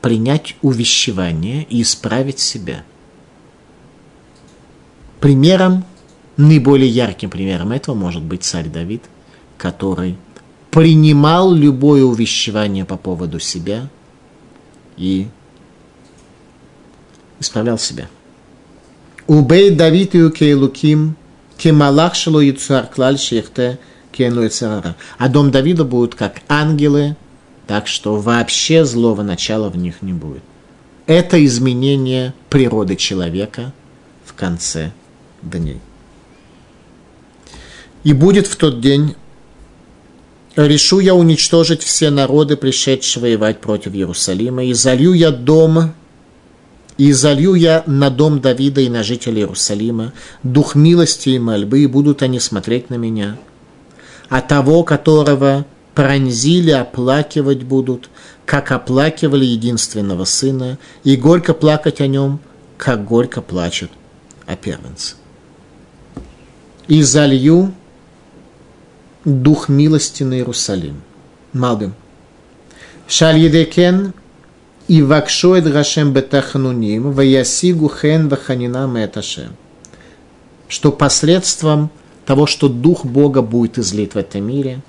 [0.01, 2.85] принять увещевание и исправить себя.
[5.21, 5.85] Примером
[6.37, 9.03] Наиболее ярким примером этого может быть царь Давид,
[9.59, 10.17] который
[10.71, 13.91] принимал любое увещевание по поводу себя
[14.97, 15.29] и
[17.38, 18.09] исправлял себя.
[19.27, 21.17] Убей Давид и Кейлуким,
[21.57, 23.79] Кемалах Шело Яцуар Клаль Шехте
[24.11, 24.49] Кену
[25.19, 27.17] А дом Давида будут как ангелы,
[27.67, 30.43] так что вообще злого начала в них не будет.
[31.07, 33.73] Это изменение природы человека
[34.25, 34.93] в конце
[35.41, 35.81] дней.
[38.05, 39.15] И будет в тот день,
[40.57, 45.95] решу я уничтожить все народы, пришедшие воевать против Иерусалима, и залью я дом,
[47.03, 50.12] и залью я на дом Давида и на жителей Иерусалима
[50.45, 53.38] дух милости и мольбы, и будут они смотреть на меня.
[54.29, 58.09] А того, которого пронзили, оплакивать будут,
[58.47, 62.38] как оплакивали единственного сына, и горько плакать о нем,
[62.77, 63.91] как горько плачут
[64.47, 65.17] о первенце.
[66.87, 67.75] И залью
[69.25, 71.03] дух милости на Иерусалим.
[71.53, 71.95] Малбим.
[73.09, 74.15] Шаль едекен
[74.93, 79.57] и вакшо эд Гашем бетахнуним, ваясигу хен ваханина меташем.
[80.69, 81.89] Что посредством
[82.27, 84.83] того, что Дух Бога будет излит в этом мире,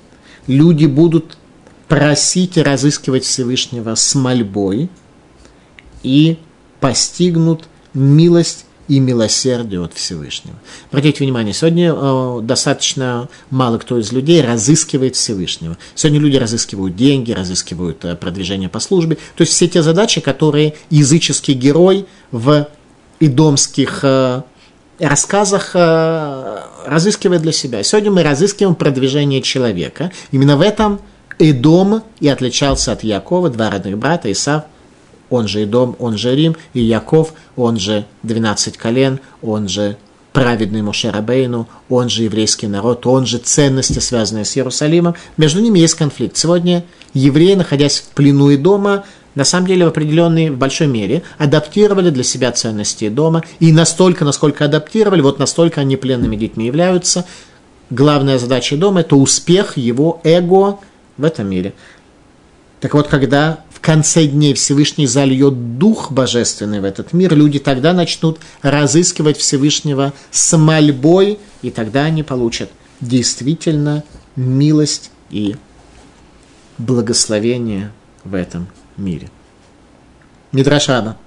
[0.45, 1.37] люди будут
[1.87, 4.89] просить и разыскивать Всевышнего с мольбой
[6.03, 6.37] и
[6.81, 10.55] постигнут милость и милосердие от Всевышнего.
[10.89, 15.77] Обратите внимание, сегодня э, достаточно мало кто из людей разыскивает Всевышнего.
[15.95, 19.17] Сегодня люди разыскивают деньги, разыскивают э, продвижение по службе.
[19.35, 22.67] То есть все те задачи, которые языческий герой в
[23.19, 24.41] идомских э,
[24.99, 27.81] рассказах разыскивает для себя.
[27.83, 30.11] Сегодня мы разыскиваем продвижение человека.
[30.31, 30.99] Именно в этом
[31.39, 34.63] Идом и отличался от Якова, два родных брата, Исав
[35.33, 39.97] он же Идом, он же Рим, и Яков, он же 12 колен, он же
[40.31, 45.15] праведный Моше Рабейну, он же еврейский народ, он же ценности, связанные с Иерусалимом.
[45.37, 46.37] Между ними есть конфликт.
[46.37, 51.23] Сегодня евреи, находясь в плену и дома, на самом деле в определенной, в большой мере
[51.39, 57.25] адаптировали для себя ценности дома, и настолько, насколько адаптировали, вот настолько они пленными детьми являются.
[57.89, 60.77] Главная задача дома– это успех его эго
[61.17, 61.73] в этом мире.
[62.81, 68.39] Так вот, когда конце дней Всевышний зальет Дух Божественный в этот мир, люди тогда начнут
[68.61, 72.69] разыскивать Всевышнего с мольбой, и тогда они получат
[73.01, 74.03] действительно
[74.37, 75.57] милость и
[76.77, 77.91] благословение
[78.23, 79.29] в этом мире.
[80.53, 81.17] Мидрашаба.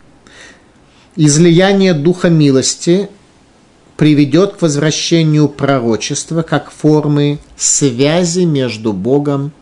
[1.14, 3.10] Излияние Духа милости
[3.98, 9.52] приведет к возвращению пророчества как формы связи между Богом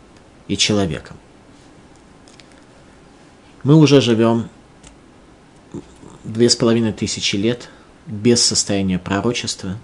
[0.47, 1.17] и человеком
[3.65, 4.47] мы уже живем
[6.23, 7.69] две с половиной тысячи лет
[8.05, 9.77] без состояния пророчества.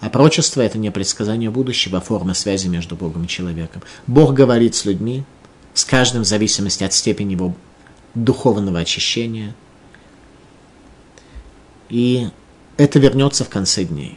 [0.00, 3.82] А пророчество– это не предсказание будущего, а форма связи между Богом и человеком.
[4.06, 5.24] Бог говорит с людьми,
[5.74, 7.56] с каждым в зависимости от степени его
[8.14, 9.54] духовного очищения.
[11.88, 12.28] И
[12.76, 14.16] это вернется в конце дней.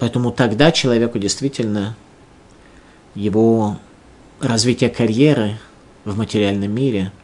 [0.00, 1.96] Поэтому тогда человеку действительно
[3.14, 3.78] его
[4.40, 5.56] развитие карьеры
[6.04, 7.12] в материальном мире–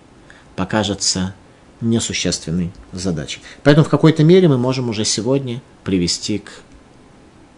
[0.57, 1.35] покажется
[1.81, 3.40] несущественной задачей.
[3.62, 6.51] Поэтому в какой-то мере мы можем уже сегодня привести к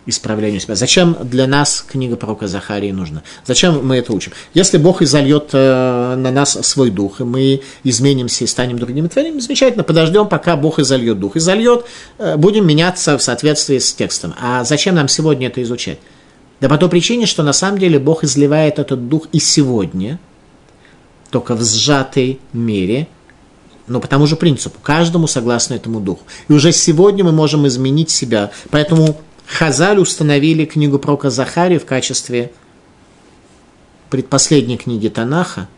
[0.06, 0.76] исправлению себя.
[0.76, 3.22] Зачем для нас книга пророка Захарии нужна?
[3.44, 4.32] Зачем мы это учим?
[4.54, 9.40] Если Бог изольет э, на нас свой дух, и мы изменимся и станем другими творениями,
[9.40, 11.36] замечательно, подождем, пока Бог изольет дух.
[11.36, 11.86] Изольет,
[12.18, 14.34] э, будем меняться в соответствии с текстом.
[14.40, 15.98] А зачем нам сегодня это изучать?
[16.60, 20.18] Да по той причине, что на самом деле Бог изливает этот дух и сегодня–
[21.36, 23.08] только в сжатой мере,
[23.86, 26.24] но по тому же принципу, каждому согласно этому духу.
[26.48, 28.52] И уже сегодня мы можем изменить себя.
[28.70, 32.52] Поэтому Хазаль установили книгу Прока Захария в качестве
[34.08, 35.68] предпоследней книги Танаха,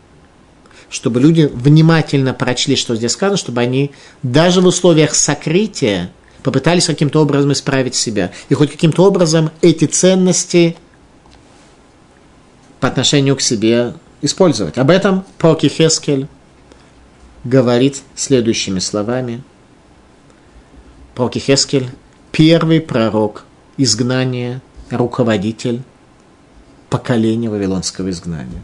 [0.89, 3.91] чтобы люди внимательно прочли, что здесь сказано, чтобы они
[4.23, 6.09] даже в условиях сокрытия
[6.41, 8.31] попытались каким-то образом исправить себя.
[8.47, 10.77] И хоть каким-то образом эти ценности
[12.79, 14.77] по отношению к себе использовать.
[14.77, 16.27] Об этом Проки Хескель
[17.43, 19.41] говорит следующими словами.
[21.15, 21.89] Проки Хескель–
[22.31, 23.45] первый пророк
[23.77, 25.81] изгнания, руководитель
[26.89, 28.61] поколения Вавилонского изгнания.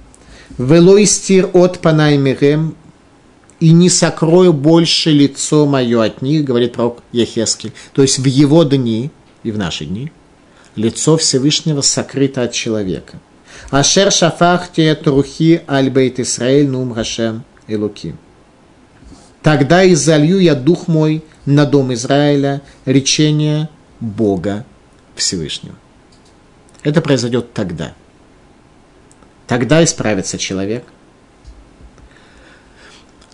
[0.58, 2.76] «Вело истир от панаймирем,
[3.60, 7.74] и не сокрою больше лицо мое от них», говорит пророк Ехескель.
[7.94, 9.12] То есть в его дни
[9.44, 10.12] и в наши дни
[10.76, 13.20] лицо Всевышнего сокрыто от человека–
[13.70, 18.16] Ашер шафахте трухи аль бейт Исраэль нум Хашем Элуки.
[19.42, 24.66] Тогда и залью я дух мой на дом Израиля, речение Бога
[25.16, 25.76] Всевышнего.
[26.84, 27.94] Это произойдет тогда.
[29.48, 30.86] Тогда исправится человек.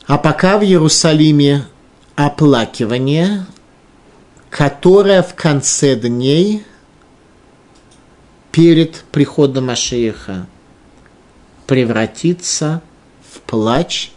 [0.07, 1.65] А пока в Иерусалиме
[2.15, 3.45] оплакивание,
[4.49, 6.65] которая в конце дней
[8.51, 10.47] перед приходом Машеиха
[11.67, 12.81] превратится
[13.33, 14.11] в плач,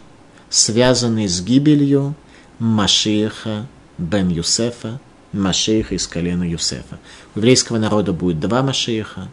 [0.49, 2.15] связанный с гибелью
[2.59, 3.67] Машеиха
[3.97, 4.99] бен Юсефа,
[5.31, 6.99] Машеиха из колена Юсефа.
[7.33, 9.29] У еврейского народа будет два Машеиха.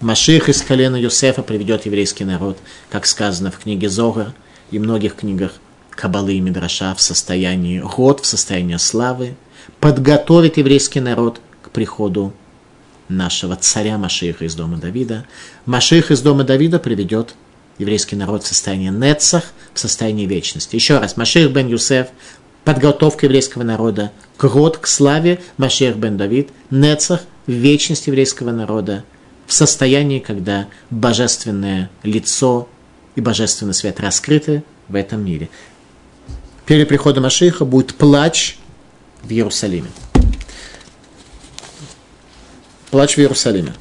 [0.00, 2.58] Машеих из колена Юсефа приведет еврейский народ,
[2.90, 4.32] как сказано в книге Зогар
[4.70, 5.54] и многих книгах
[5.90, 9.34] Кабалы и Мидраша в состоянии год, в состоянии славы,
[9.80, 12.32] подготовит еврейский народ к приходу
[13.08, 15.26] нашего царя Машиха из дома Давида.
[15.66, 17.34] Маших из дома Давида приведет
[17.78, 19.44] еврейский народ в состояние Нецах,
[19.74, 20.76] в состоянии вечности.
[20.76, 22.08] Еще раз, Маших бен Юсеф,
[22.64, 29.04] подготовка еврейского народа к год, к славе, Маших бен Давид, Нецах, вечность еврейского народа,
[29.46, 32.68] в состоянии, когда божественное лицо
[33.16, 35.48] и божественный свет раскрыты в этом мире
[36.68, 38.58] перед приходом Машиха будет плач
[39.22, 39.88] в Иерусалиме.
[42.90, 43.74] Плач в Иерусалиме.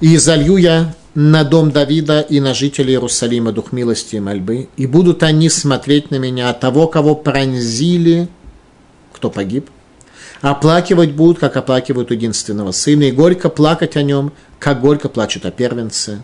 [0.00, 4.86] И залью я на дом Давида и на жителей Иерусалима дух милости и мольбы, и
[4.86, 8.28] будут они смотреть на меня, от того, кого пронзили,
[9.12, 9.70] кто погиб,
[10.40, 15.50] оплакивать будут, как оплакивают единственного сына, и горько плакать о нем, как горько плачут о
[15.50, 16.22] первенце.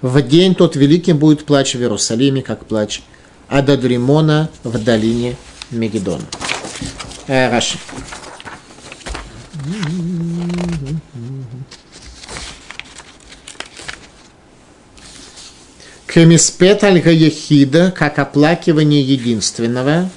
[0.00, 3.02] В день тот великим будет плач в Иерусалиме, как плач
[3.48, 5.36] Ададримона в долине
[5.70, 6.22] Мегидона.
[7.26, 7.78] Э, Раши.
[16.06, 20.10] Кемиспет альга ехида, как оплакивание единственного,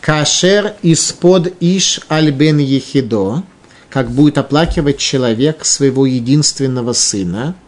[0.00, 3.42] кашер из-под иш альбен ехидо,
[3.90, 7.54] как будет оплакивать человек своего единственного сына–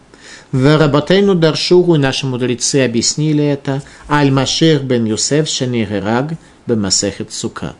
[0.51, 7.75] в Рабатейну Даршуру наши мудрецы объяснили это Аль-Машех бен Юсеф Шанигераг бен Масехет Сука.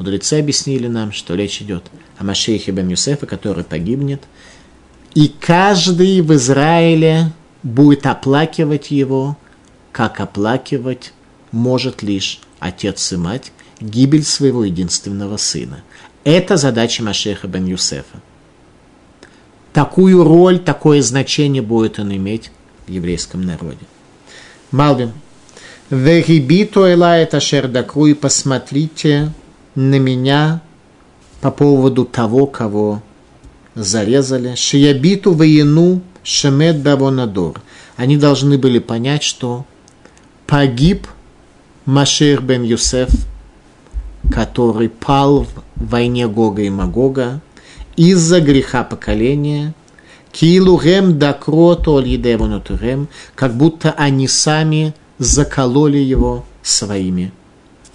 [0.00, 1.84] Мудрецы объяснили нам, что речь идет
[2.18, 4.22] о Машехе бен Юсефа, который погибнет.
[5.14, 7.30] И каждый в Израиле
[7.62, 9.36] будет оплакивать его,
[9.92, 11.12] как оплакивать
[11.52, 15.82] может лишь отец и мать гибель своего единственного сына.
[16.24, 18.20] Это задача Машеха бен Юсефа
[19.72, 22.50] такую роль, такое значение будет он иметь
[22.86, 23.84] в еврейском народе.
[24.70, 25.12] Малвин.
[25.90, 29.32] Вегибиту это шердакру и посмотрите
[29.74, 30.62] на меня
[31.40, 33.02] по поводу того, кого
[33.74, 34.54] зарезали.
[34.54, 37.60] Шиябиту воену шемет бавонадор.
[37.96, 39.64] Они должны были понять, что
[40.46, 41.06] погиб
[41.86, 43.10] Машир бен Юсеф,
[44.30, 47.40] который пал в войне Гога и Магога,
[47.96, 49.74] из-за греха поколения,
[50.32, 57.32] Килугем дакрото лидевонутурем, как будто они сами закололи его своими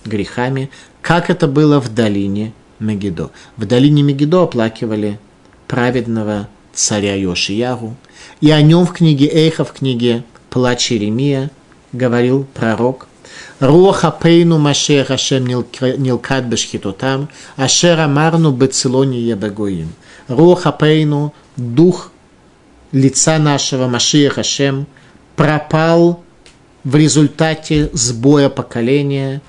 [0.03, 0.69] грехами,
[1.05, 3.29] как это было в долине Мегидо.
[3.57, 5.19] В долине Мегидо оплакивали
[5.67, 7.95] праведного царя Йошиягу,
[8.41, 11.51] и о нем в книге Эйха, в книге Плач Иеремия
[11.93, 13.07] говорил пророк–
[13.59, 19.93] Руаха пейну машех Ашем нилкат бешхитотам, ашер амарну бецелони ебегоим.
[20.27, 22.11] Руаха пейну, дух
[22.91, 24.87] лица нашего Машиях Ашем,
[25.35, 26.23] пропал
[26.83, 29.41] в результате сбоя поколения.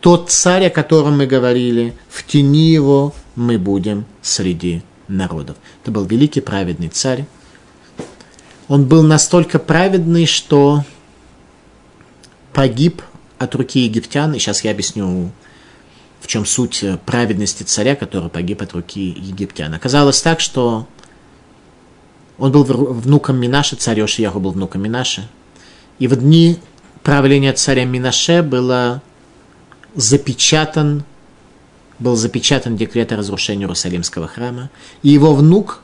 [0.00, 5.56] Тот царь, о котором мы говорили, в тени его мы будем среди народов.
[5.82, 7.26] Это был великий праведный царь.
[8.68, 10.84] Он был настолько праведный, что
[12.52, 13.02] погиб
[13.38, 15.30] от руки египтян, и сейчас я объясню,
[16.20, 19.74] в чем суть праведности царя, который погиб от руки египтян.
[19.74, 20.86] Оказалось так, что
[22.38, 25.28] он был внуком Минаши, царь Ошияху был внуком Минаши,
[25.98, 26.58] и в дни
[27.02, 29.02] правления царя Минаше было
[29.94, 31.04] запечатан,
[31.98, 34.70] был запечатан декрет о разрушении Иерусалимского храма,
[35.02, 35.80] и его внук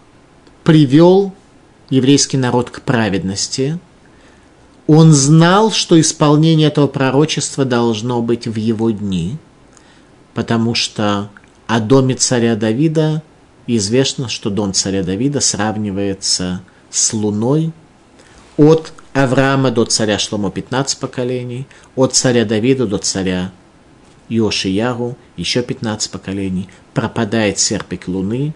[0.64, 1.34] привел
[1.90, 3.78] еврейский народ к праведности–
[4.86, 9.36] он знал, что исполнение этого пророчества должно быть в его дни,
[10.32, 11.28] потому что
[11.66, 13.22] о доме царя Давида
[13.66, 17.72] известно, что дом царя Давида сравнивается с луной.
[18.56, 23.50] От Авраама до царя Шломо 15 поколений, от царя Давида до царя
[24.28, 28.54] Йошиягу еще 15 поколений, пропадает серпик луны.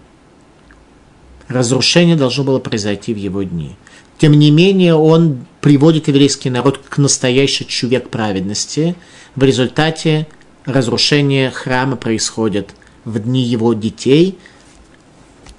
[1.48, 3.76] Разрушение должно было произойти в его дни–
[4.20, 8.94] тем не менее, он приводит еврейский народ к настоящей чуве праведности.
[9.34, 10.26] В результате
[10.66, 12.74] разрушение храма происходит
[13.06, 14.38] в дни его детей.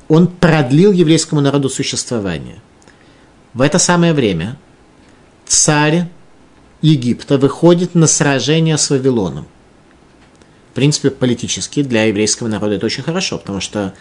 [0.10, 2.62] Он продлил еврейскому народу существование.
[3.56, 4.60] В это самое время
[5.48, 6.06] царь
[6.84, 9.48] Египта выходит на сражение с Вавилоном.
[10.72, 13.94] В принципе, политически для еврейского народа это очень хорошо, потому что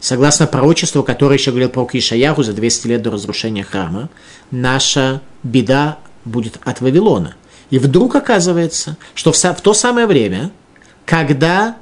[0.00, 4.10] согласно пророчеству, которое еще говорил про Ишаяху за 200 лет до разрушения храма,
[4.50, 7.36] наша беда будет от Вавилона.
[7.70, 10.50] И вдруг оказывается, что в, в то самое время,
[11.06, 11.76] когда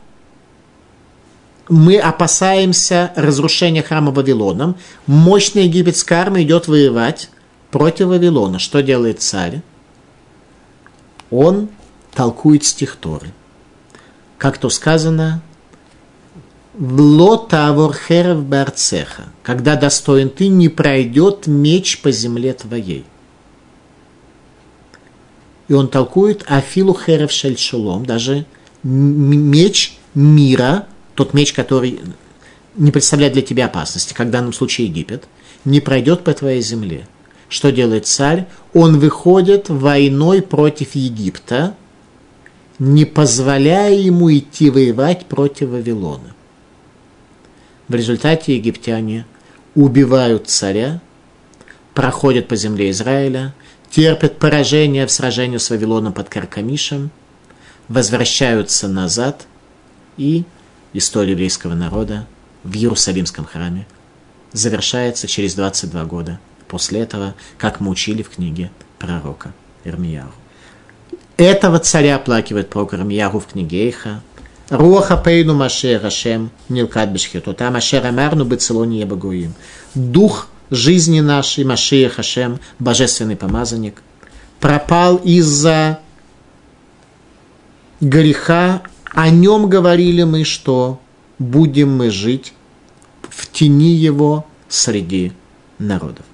[1.69, 4.77] мы опасаемся разрушения храма Вавилоном,
[5.07, 7.29] мощная египетская армия идет воевать
[7.73, 8.61] против Вавилона.
[8.61, 9.63] Что делает царь?
[11.31, 11.69] Он
[12.15, 13.33] толкует стих Торы.
[14.39, 15.43] Как то сказано,
[16.79, 17.75] Лота
[18.07, 23.07] херев барцеха, когда достоин ты, не пройдет меч по земле твоей.
[25.69, 28.45] И он толкует Афилу херев шельшелом, даже
[28.83, 32.01] меч мира, тот меч, который
[32.77, 35.25] не представляет для тебя опасности, как в данном случае Египет,
[35.65, 37.09] не пройдет по твоей земле.
[37.49, 38.47] Что делает царь?
[38.75, 41.75] Он выходит войной против Египта,
[42.79, 46.35] не позволяя ему идти воевать против Вавилона.
[47.89, 49.27] В результате египтяне
[49.75, 51.01] убивают царя,
[51.95, 53.55] проходят по земле Израиля,
[53.91, 57.11] терпят поражение в сражении с Вавилоном под Каркамишем,
[57.89, 59.47] возвращаются назад,
[60.17, 60.45] и
[60.93, 62.27] история еврейского народа
[62.65, 63.87] в Иерусалимском храме
[64.53, 69.53] завершается через 22 года после этого, как мы учили в книге пророка
[69.85, 70.33] Ирмияру.
[71.37, 74.23] Этого царя оплакивает пророк Ирмияру в книге Эйха–
[74.71, 77.55] Руах апейну машер Ашем нилкат бешхиту.
[77.55, 79.55] Там ашер амарну бецелони ебагуим.
[79.95, 84.03] Дух жизни нашей, Машия Хашем, божественный помазанник,
[84.59, 86.01] пропал из-за
[88.01, 88.83] греха.
[89.13, 91.01] О нем говорили мы, что
[91.39, 92.53] будем мы жить
[93.31, 95.33] в тени его среди
[95.79, 96.27] народов.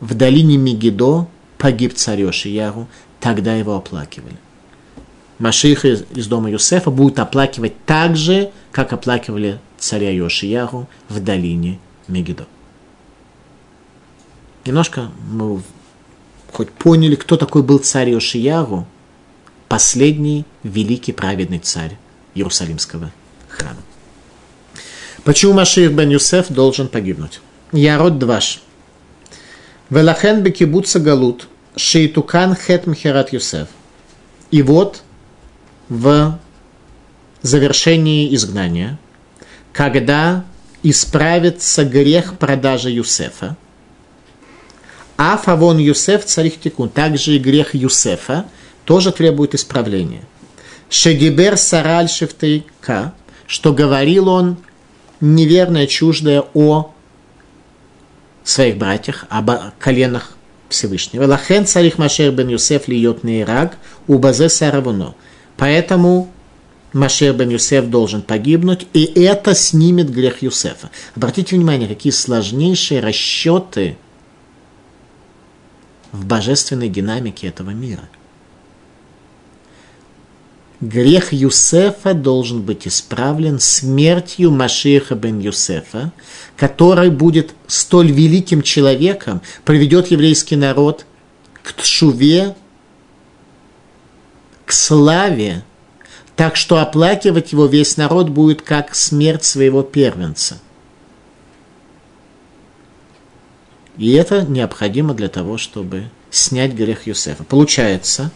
[0.00, 2.88] В долине Мегидо погиб царь Ошияру,
[3.26, 4.36] тогда его оплакивали.
[5.40, 12.46] Машиха из дома Юсефа будут оплакивать так же, как оплакивали царя Йошиягу в долине Мегидо.
[14.64, 15.60] Немножко мы
[16.52, 18.86] хоть поняли, кто такой был царь Йошиягу,
[19.66, 21.98] последний великий праведный царь
[22.36, 23.10] Иерусалимского
[23.48, 23.82] храма.
[25.24, 27.40] Почему Машир бен Юсеф должен погибнуть?
[27.72, 28.62] Ярод дваш.
[29.90, 33.68] Велахен бекибуца галут, шейтукан хет мхерат Юсеф.
[34.50, 35.02] И вот
[35.88, 36.38] в
[37.42, 38.98] завершении изгнания,
[39.72, 40.44] когда
[40.82, 43.56] исправится грех продажи Юсефа,
[45.16, 48.46] а фавон Юсеф царих текун, также и грех Юсефа
[48.84, 50.24] тоже требует исправления.
[50.88, 53.14] Шегибер сараль шефтейка,
[53.46, 54.58] что говорил он
[55.20, 56.92] неверное, чуждое о
[58.44, 60.35] своих братьях, об коленах
[60.68, 61.24] Всевышнего.
[61.24, 65.14] Лахен царих Машер бен Юсеф льет нейраг, убазе саравуно.
[65.56, 66.30] Поэтому
[66.92, 70.90] Машер бен Юсеф должен погибнуть, и это снимет грех Юсефа.
[71.14, 73.96] Обратите внимание, какие сложнейшие расчеты
[76.12, 78.08] в божественной динамике этого мира.
[80.80, 86.12] Грех Юсефа должен быть исправлен смертью Машиха бен Юсефа,
[86.56, 91.06] который будет столь великим человеком, приведет еврейский народ
[91.62, 92.54] к тшуве,
[94.66, 95.64] к славе,
[96.34, 100.58] так что оплакивать его весь народ будет как смерть своего первенца.
[103.96, 107.44] И это необходимо для того, чтобы снять грех Юсефа.
[107.44, 108.30] Получается,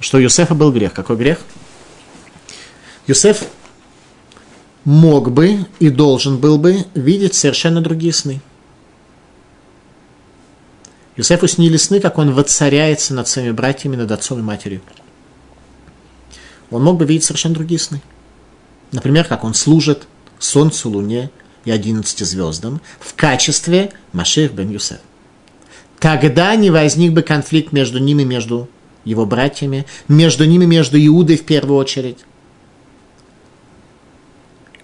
[0.00, 0.92] что у Юсефа был грех.
[0.92, 1.38] Какой грех?
[3.06, 3.44] Юсеф
[4.84, 8.40] мог бы и должен был бы видеть совершенно другие сны.
[11.16, 14.82] Юсефу снились сны, как он воцаряется над своими братьями, над отцом и матерью.
[16.70, 18.02] Он мог бы видеть совершенно другие сны.
[18.92, 20.06] Например, как он служит
[20.38, 21.30] солнцу, луне
[21.64, 24.98] и одиннадцати звездам в качестве Маших бен Юсеф.
[25.98, 28.68] Тогда не возник бы конфликт между ними, между
[29.06, 32.18] его братьями, между ними, между Иудой в первую очередь.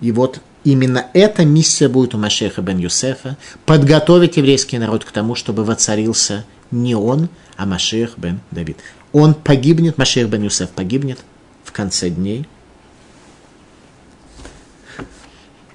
[0.01, 5.35] И вот Именно эта миссия будет у Машеха бен Юсефа– подготовить еврейский народ к тому,
[5.35, 8.79] чтобы воцарился не он, а Машех бен Давид.
[9.12, 11.18] Он погибнет, Машех бен Юсеф погибнет
[11.64, 12.47] в конце дней.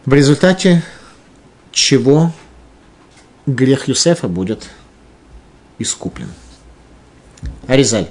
[0.05, 0.83] В результате
[1.73, 2.31] чего
[3.45, 4.69] грех Юсефа будет
[5.79, 6.29] искуплен.
[7.67, 8.09] Аризаль.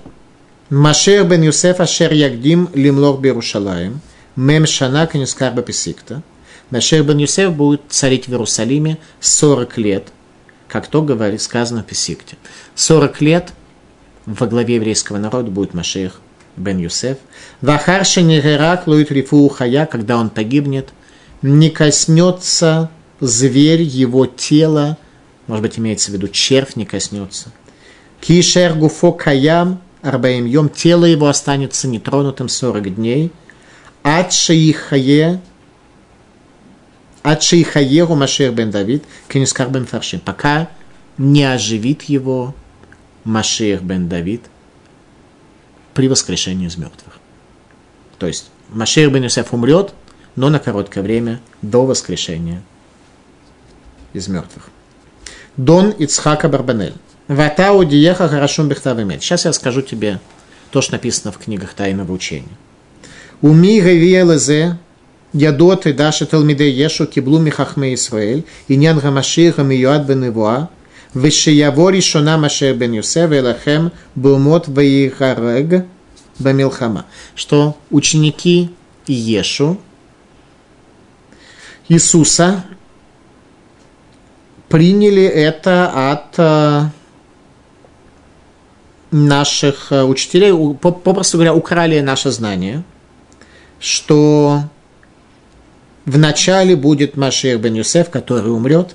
[0.70, 4.00] Машер бен Юсеф ашер ягдим лимлор берушалаем,
[4.36, 6.22] мем шана канискар баписикта–
[6.70, 10.08] Машех бен Юсеф будет царить в Иерусалиме 40 лет,
[10.68, 12.36] как то говорит, сказано в Песикте.
[12.74, 13.52] 40 лет
[14.26, 16.20] во главе еврейского народа будет Машех
[16.56, 17.18] бен Юсеф.
[17.60, 20.88] Вахарши нигерак луит рифу хая, когда он погибнет,
[21.40, 22.90] не коснется
[23.20, 24.98] зверь его тела,
[25.46, 27.52] может быть, имеется в виду червь не коснется.
[28.20, 33.32] Кишер гуфо каям арбаим йом, тело его останется нетронутым 40 дней.
[34.03, 35.40] Ад шиихае,
[37.22, 40.68] ад шиихаеру Машер бен Давид, кенискар бен Фаршим, пока
[41.18, 42.55] не оживит его
[43.24, 44.42] Машер бен Давид
[45.94, 47.14] при воскрешении из мертвых.
[48.18, 49.92] То есть Машер бен Юсеф умрет,
[50.36, 52.62] но на короткое время до воскрешения
[54.12, 54.70] из мертвых.
[55.57, 56.94] Дон Ицхака Барбанель.
[57.28, 59.22] Ватау диеха хорошум бехтавымет.
[59.22, 60.20] Сейчас я скажу тебе
[60.70, 62.56] то, что написано в книгах тайного учения.
[63.42, 64.78] Уми гавиелезе
[65.32, 70.68] ядот и даши талмиде ешу киблу михахме Исраэль, и нян гамашир гамиюад бен Ивуа,
[71.14, 75.84] вешиявори шона машер бен Юсеф элахем бумот ваихарег
[76.38, 77.06] бамилхама.
[77.34, 78.70] Что ученики
[79.06, 79.78] Ешу,
[81.88, 82.64] Иисуса,
[84.68, 86.88] приняли это от э,
[89.16, 92.82] наших э, учителей, попросту говоря, украли наше знание,
[93.80, 94.60] что
[96.04, 98.94] в начале будет Машир бен Юсеф, который умрет,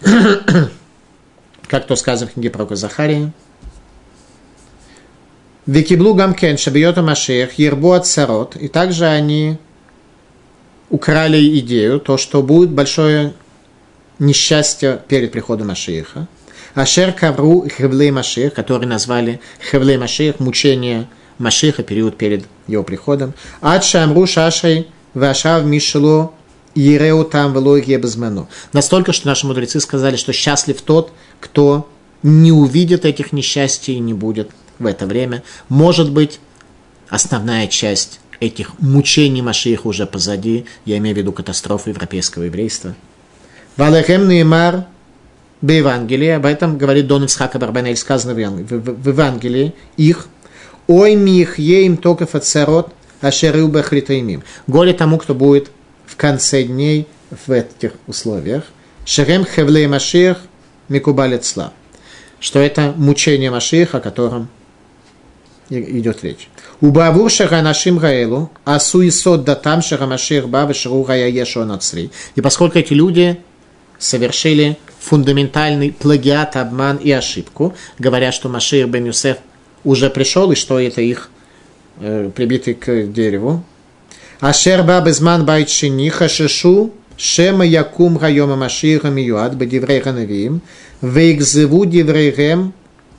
[1.66, 3.32] как то сказано в книге пророка Захария.
[5.64, 8.56] Викиблу гамкен шабиота Машех, ербу от.
[8.56, 9.58] И также они
[10.90, 13.32] украли идею, то, что будет большое
[14.18, 16.26] несчастье перед приходом Машеха.
[16.74, 21.06] Ашер Кавру Хевлей Машех, который назвали Хевлей Машех, мучение
[21.38, 23.34] Машеха, период перед его приходом.
[23.60, 26.32] Ад Шамру Шашей Вашав Мишело
[26.74, 28.48] Ереу там велогия безмену.
[28.72, 31.88] Настолько, что наши мудрецы сказали, что счастлив тот, кто
[32.22, 35.42] не увидит этих несчастий и не будет в это время.
[35.68, 36.40] Может быть,
[37.08, 42.94] основная часть этих мучений Машиих уже позади, я имею в виду катастрофу европейского еврейства.
[43.76, 44.86] Валехем Неймар
[45.70, 50.28] Евангелии, об этом говорит Дон Ицхака Барбанель, сказано в, в, в Евангелии, их,
[50.88, 54.42] ой мих еим токов ацарот, ашеры бахритаимим.
[54.66, 55.70] Горе тому, кто будет
[56.06, 57.06] в конце дней
[57.46, 58.64] в этих условиях.
[59.04, 60.38] Шерем хевлей маших
[60.88, 61.72] микубалецла.
[62.40, 64.48] Что это мучение Машиха, о котором
[65.70, 66.48] идет речь.
[66.80, 71.66] У Бавур Шаганашим Гаэлу, Асу и Сод Датам Шарамашир Бавы Шару Гая Ешо.
[72.34, 73.40] И поскольку эти люди
[73.98, 79.38] совершили фундаментальный плагиат, обман и ошибку, говоря, что Машиах бен Йосеф
[79.84, 81.30] уже пришел, и что это их
[81.98, 83.64] э, прибитый к дереву.
[84.40, 90.60] אשר בא בזמן בית שני חששו שמא יקום היום המשיח המיועד בדברי הנביאים
[91.00, 92.72] ויכזבו דבריהם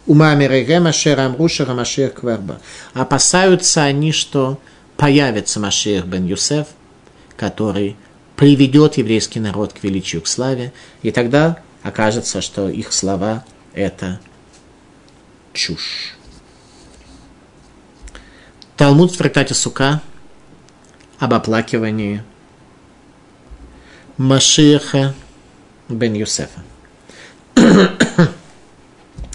[0.05, 2.59] ומאמריהם אשר אמרו שהמשיח כבר בא.
[2.93, 4.59] Опасаются они, что
[4.97, 6.67] появится Машир бен Юсеф,
[7.35, 7.95] который
[8.35, 14.19] приведет еврейский народ к величию, к славе, и тогда окажется, что их слова– это
[15.53, 16.15] чушь.
[18.75, 20.01] Талмуд в трактате Сука
[21.19, 22.23] об оплакивании
[24.17, 25.13] Машиха
[25.89, 26.63] бен Юсефа.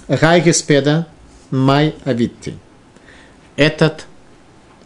[0.08, 1.06] Рай Геспеда
[1.50, 2.56] Май Авитти.
[3.56, 4.06] Этот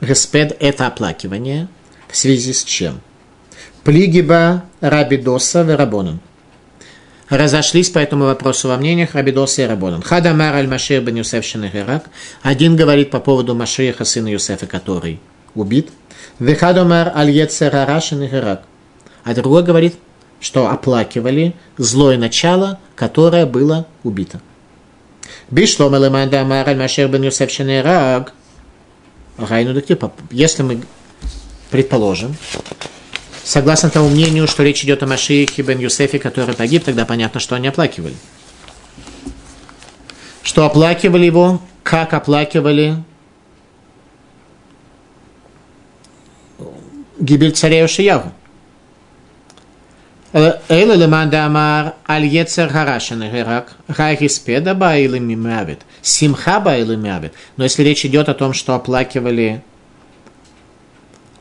[0.00, 1.68] Геспед– это оплакивание
[2.08, 3.00] в связи с чем–
[3.84, 6.20] Плигиба Рабидоса Верабонан.
[7.32, 10.02] Разошлись по этому вопросу во мнениях Рабидоса и Рабонан.
[10.02, 12.04] Хадамар аль Машир бен Юсеф Шенегерак.
[12.42, 15.18] Один говорит по поводу Машиха, сына Юсефа, который
[15.54, 15.88] убит.
[16.38, 18.64] Вехадамар аль Ецерара Шенегерак.
[19.24, 19.94] А другой говорит,
[20.40, 24.42] что оплакивали злое начало, которое было убито.
[25.50, 28.34] Бишлом элеманда амар аль Машир бен Юсеф Шенегерак.
[30.30, 30.82] Если мы
[31.70, 32.36] предположим,
[33.52, 37.54] Согласно тому мнению, что речь идет о Машиихе бен Юсефе, который погиб, тогда понятно, что
[37.54, 38.14] они оплакивали.
[40.42, 42.96] Что оплакивали его, как оплакивали
[47.20, 48.32] гибель царя Ушиягу.
[50.32, 57.34] Эйла леманда амар аль ецер харашен герак, хайхиспеда ба или мимявит, симха ба или мявит.
[57.58, 59.62] Но если речь идет о том, что оплакивали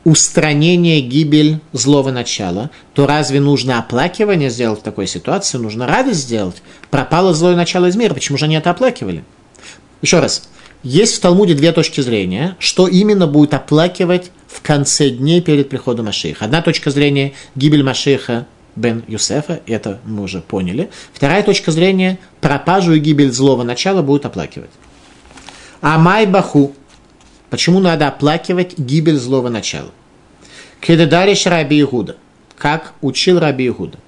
[0.04, 5.58] устранение, гибель злого начала, то разве нужно оплакивание сделать в такой ситуации?
[5.58, 6.62] Нужно радость сделать.
[6.90, 8.14] Пропало злое начало из мира.
[8.14, 9.24] Почему же они это оплакивали?
[10.00, 10.48] Еще раз.
[10.82, 16.06] Есть в Талмуде две точки зрения, что именно будет оплакивать в конце дней перед приходом
[16.06, 16.44] Машиха.
[16.44, 20.90] Одна точка зрения– гибель Машиха бен Юсефа, это мы уже поняли.
[21.12, 24.70] Вторая точка зрения– пропажу и гибель злого начала будут оплакивать.
[25.80, 26.74] Амай Баху
[27.52, 29.90] Почему надо оплакивать гибель злого начала?
[30.80, 32.16] Кедадариш Раби Игуда,
[32.56, 33.98] как учил Раби Игуда.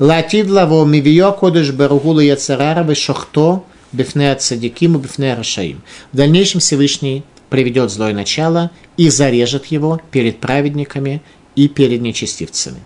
[0.00, 3.62] Латид лаво мивио кодыш баругула яцерара шохто
[3.92, 5.82] бифне цадиким и бифне рашаим.
[6.10, 11.22] В дальнейшем Всевышний приведет злое начало и зарежет его перед праведниками
[11.54, 12.80] и перед нечестивцами.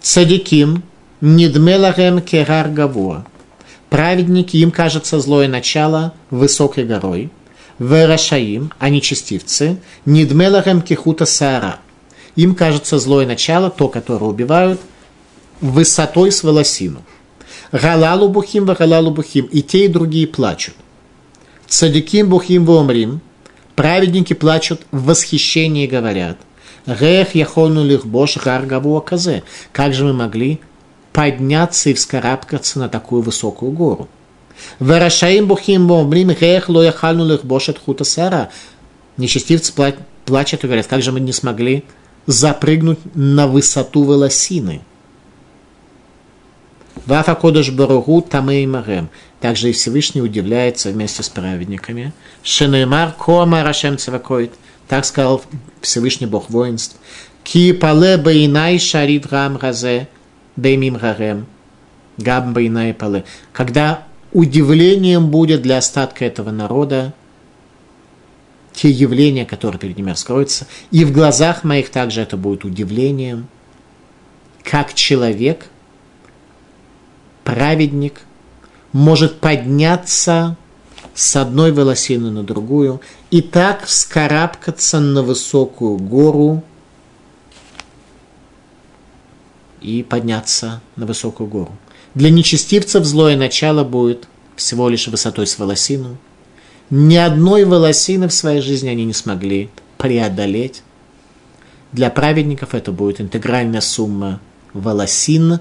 [0.00, 0.82] Цадиким
[1.20, 3.24] нидмелахем керар гавуа.
[3.90, 7.30] Праведники, им кажется злое начало высокой горой.
[7.80, 11.80] Верашаим, а нечестивцы, нидмелахем кихута саара–
[12.36, 14.80] им кажется злое начало, то, которое убивают,
[15.60, 17.02] высотой с волосину.
[17.72, 19.46] Галалу бухим, галалу бухим.
[19.46, 20.74] И те, и другие плачут.
[21.66, 23.20] Цадиким бухим вомрим.
[23.76, 26.38] Праведники плачут в восхищении говорят.
[26.86, 29.42] Рех яхону лихбош гаргаву аказе.
[29.72, 30.60] Как же мы могли
[31.12, 34.08] подняться и вскарабкаться на такую высокую гору?
[34.78, 36.30] Варашаим бухим вомрим.
[36.30, 38.50] Рех ло яхану лихбош от хута сара.
[39.16, 39.72] Нечестивцы
[40.24, 41.84] плачут и говорят, как же мы не смогли
[42.26, 44.82] запрыгнуть на высоту волосины.
[47.06, 49.08] Вафа Кодыш Баругу Тамей Марем.
[49.40, 52.12] Также и Всевышний удивляется вместе с праведниками.
[52.42, 54.52] Шенемар Кома Рашем Цвакоид.
[54.86, 55.42] Так сказал
[55.80, 56.96] Всевышний Бог воинств.
[57.42, 60.08] Ки пале бейнай шарит рам разе
[60.56, 61.46] беймим рарем.
[62.18, 63.24] Габ бейнай пале.
[63.52, 67.12] Когда удивлением будет для остатка этого народа
[68.72, 70.66] те явления, которые перед ними раскроются.
[70.90, 73.48] И в глазах моих также это будет удивлением,
[74.62, 75.66] как человек,
[77.44, 78.22] праведник,
[78.92, 80.56] может подняться
[81.14, 83.00] с одной волосины на другую
[83.30, 86.62] и так вскарабкаться на высокую гору
[89.80, 91.76] и подняться на высокую гору.
[92.14, 96.16] Для нечестивцев злое начало будет всего лишь высотой с волосину–
[96.90, 100.82] ни одной волосины в своей жизни они не смогли преодолеть.
[101.92, 104.40] Для праведников это будет интегральная сумма
[104.74, 105.60] волосин.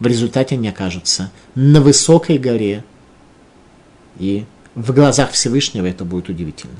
[0.00, 2.84] В результате они окажутся на высокой горе.
[4.18, 6.74] И в глазах Всевышнего это будет удивительно.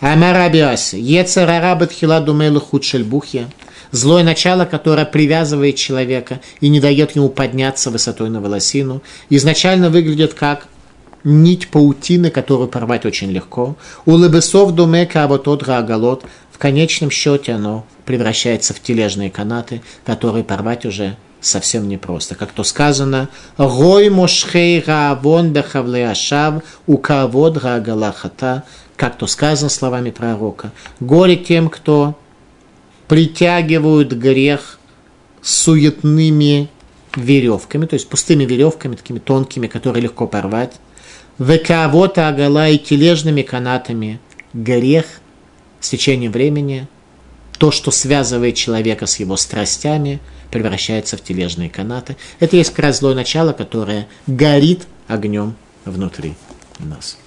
[0.00, 3.48] Амар Абиаси, Ецерарабат Хиладумейлу Худшельбухья,
[3.92, 10.34] злое начало, которое привязывает человека и не дает ему подняться высотой на волосину, изначально выглядит
[10.34, 10.66] как
[11.22, 13.76] нить паутины, которую порвать очень легко.
[14.06, 19.82] У лебесов думека, а вот тот рагалот, в конечном счете оно превращается в тележные канаты,
[20.04, 22.34] которые порвать уже совсем непросто.
[22.34, 28.64] Как то сказано, «Рой мошхей раавон бехавле ашав, у кавод рагалахата»,
[28.96, 30.70] как то сказано словами пророка,
[31.00, 32.16] «Горе тем, кто
[33.12, 34.78] притягивают грех
[35.42, 36.70] суетными
[37.14, 40.76] веревками, то есть пустыми веревками, такими тонкими, которые легко порвать,
[41.38, 44.18] Векавота агала и тележными канатами
[44.54, 45.04] грех
[45.78, 46.88] с течением времени,
[47.58, 50.18] то, что связывает человека с его страстями,
[50.50, 52.16] превращается в тележные канаты.
[52.40, 55.54] Это есть как раз злое начало, которое горит огнем
[55.84, 56.32] внутри
[56.78, 57.18] нас.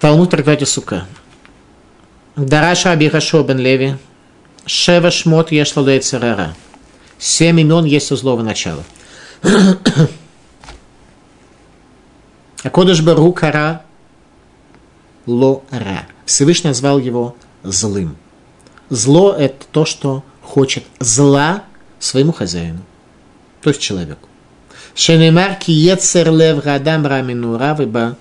[0.00, 1.06] Талмуд трактате Сука.
[2.36, 3.96] Дараша Абирашо бен Леви.
[4.66, 6.54] Шева шмот ешла церара.
[7.18, 8.84] Семь имен есть у злого начала.
[12.62, 13.82] А Кодыш Бару Кара
[15.26, 16.06] Ло-Ра.
[16.24, 18.16] Всевышний назвал его злым.
[18.88, 21.64] Зло– это то, что хочет зла
[21.98, 22.80] своему хозяину,
[23.60, 24.28] то есть человеку.
[24.94, 28.16] Шенемар ки ецер лев радам раминура виба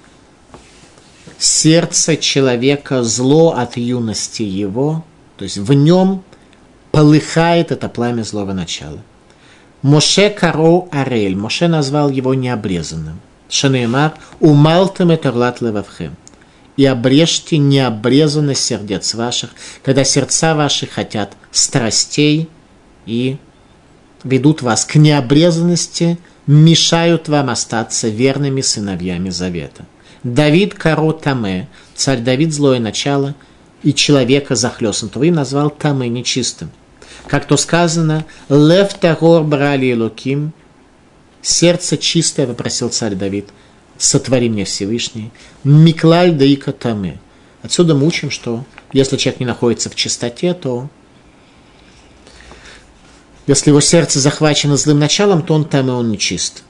[1.43, 5.03] сердце человека зло от юности его,
[5.37, 6.23] то есть в нем
[6.91, 8.99] полыхает это пламя злого начала.
[9.81, 11.35] Моше Каро Арель.
[11.35, 13.19] Моше назвал его необрезанным.
[13.49, 15.29] Шанеймар умалтым это
[15.59, 16.15] левавхем.
[16.77, 19.49] И обрежьте необрезанность сердец ваших,
[19.83, 22.49] когда сердца ваши хотят страстей
[23.05, 23.37] и
[24.23, 26.17] ведут вас к необрезанности,
[26.47, 29.85] мешают вам остаться верными сыновьями завета.
[30.23, 33.35] Давид Каро Таме, царь Давид злое начало,
[33.83, 36.71] и человека захлестнутого им назвал Таме нечистым–
[37.27, 40.53] как то сказано, «Лев тагор брали луким»,
[41.41, 43.49] «Сердце чистое», попросил царь Давид,
[43.97, 45.31] «Сотвори мне Всевышний»,
[45.63, 47.19] «Миклаль да и катамы».
[47.61, 50.89] Отсюда мы учим, что если человек не находится в чистоте, то
[53.47, 56.63] если его сердце захвачено злым началом, то он там и он нечист.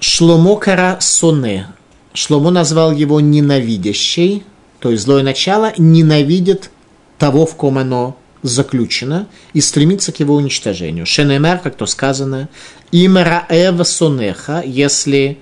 [0.00, 1.68] Шломо кара соне.
[2.12, 4.42] Шломо назвал его ненавидящий,
[4.80, 6.70] то есть злое начало ненавидит
[7.18, 11.06] того, в ком оно заключено и стремится к его уничтожению.
[11.06, 12.48] Шенемер, как то сказано,
[12.90, 15.38] им раэв сонеха, если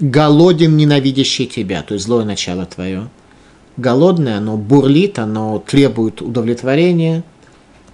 [0.00, 3.08] голоден, ненавидящий тебя, то есть злое начало твое.
[3.76, 7.22] Голодное, оно бурлит, оно требует удовлетворения.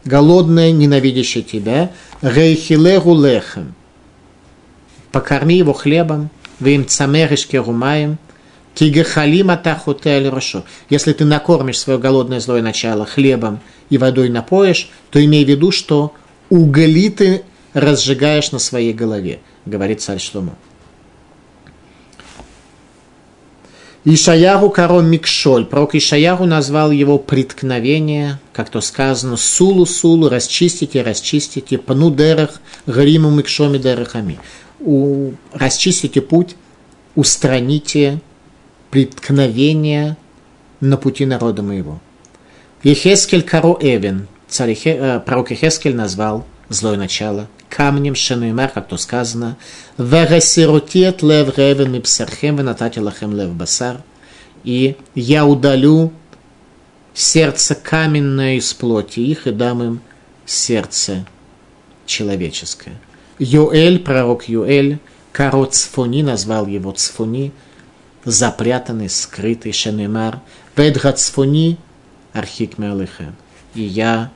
[0.07, 1.91] Голодное, ненавидящее тебя.
[2.23, 3.75] Рейхилегу лехем.
[5.13, 6.31] Покорми его хлебом.
[6.65, 8.17] Вы им цамеришке румаем.
[8.75, 10.65] Кигахалим атахутель рошу.
[10.89, 13.61] Если ты накормишь свое голодное злое начало хлебом
[13.91, 16.15] и водой напоишь, то имей в виду, что
[16.49, 17.43] угли ты
[17.75, 20.55] разжигаешь на своей голове, говорит царь Шломо.
[24.07, 25.67] Ишаяру кором Микшоль.
[25.67, 33.31] Пророк Ишаяру назвал его преткновение, как то сказано, сулу сулу, расчистите, расчистите, пну дерах, гриму
[33.31, 34.39] микшоми дерахами.
[34.81, 36.57] У, расчистите путь,
[37.15, 38.21] устраните
[38.91, 40.17] преткновение
[40.81, 42.01] на пути народа моего.
[42.83, 49.57] Ехескель Каро Эвен, царь, э, пророк Ехескель назвал злое начало камнем шенуимар, как то сказано,
[49.99, 54.03] «Вегасиротет лев ревен мипсархем венатати лахем лев басар»
[54.63, 56.13] и «Я удалю
[57.15, 60.01] сердце каменное из плоти их и дам им
[60.47, 61.27] сердце
[62.07, 62.95] человеческое».
[63.39, 64.99] Юэль, пророк Юэль,
[65.33, 67.53] Каро Цфуни, назвал его Цфуни,
[68.25, 70.41] запрятанный, скрытый, Шенемар,
[70.77, 71.79] Ведга Цфуни,
[72.33, 73.35] Архик Мелыхем.
[73.75, 74.31] И я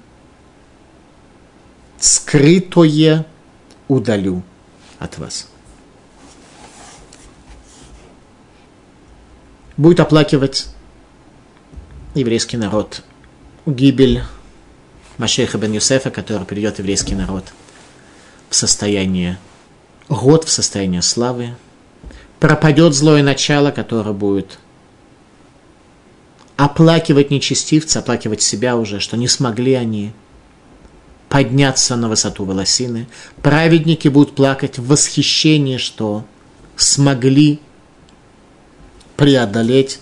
[2.01, 3.27] скрытое
[3.87, 4.43] удалю
[4.99, 5.49] от вас.
[9.77, 10.67] Будет оплакивать
[12.15, 13.03] еврейский народ
[13.65, 14.23] гибель
[15.19, 17.45] Машеха бен Юсефа, который придет еврейский народ
[18.51, 19.39] в состояние
[20.09, 21.55] год, в состояние славы.
[22.41, 24.59] Пропадет злое начало, которое будет
[26.57, 30.13] оплакивать нечестивца, оплакивать себя уже, что не смогли они
[31.29, 33.07] подняться на высоту волосины.
[33.43, 36.25] Праведники будут плакать в восхищении, что
[36.77, 37.61] смогли
[39.17, 40.01] преодолеть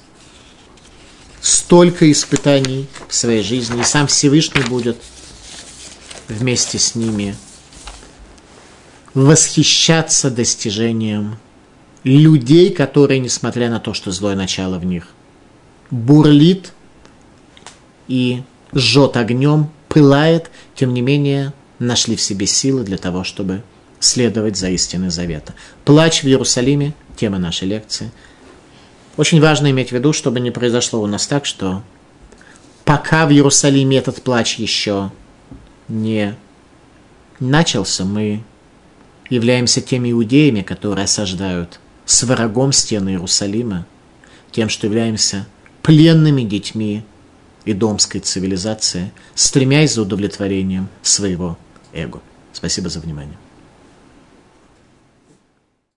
[1.41, 4.97] столько испытаний в своей жизни, и сам Всевышний будет
[6.29, 7.37] вместе с ними
[9.17, 11.39] восхищаться достижением
[12.05, 15.09] людей, которые, несмотря на то, что злое начало в них,
[15.91, 16.75] бурлит
[18.09, 18.43] и
[18.75, 23.63] жжет огнем, пылает, тем не менее нашли в себе силы для того, чтобы
[24.01, 25.55] следовать за истиной завета.
[25.87, 28.13] Плач в Иерусалиме– тема нашей лекции.
[29.17, 31.83] Очень важно иметь в виду, чтобы не произошло у нас так, что
[32.85, 35.11] пока в Иерусалиме этот плач еще
[35.89, 36.37] не
[37.41, 38.43] начался, мы
[39.31, 43.87] являемся теми иудеями, которые осаждают с врагом стены Иерусалима,
[44.53, 45.47] тем, что являемся
[45.83, 47.05] пленными детьми
[47.65, 47.73] и
[48.21, 51.59] цивилизации, стремясь за удовлетворением своего
[51.93, 52.21] эго.
[52.53, 53.37] Спасибо за внимание.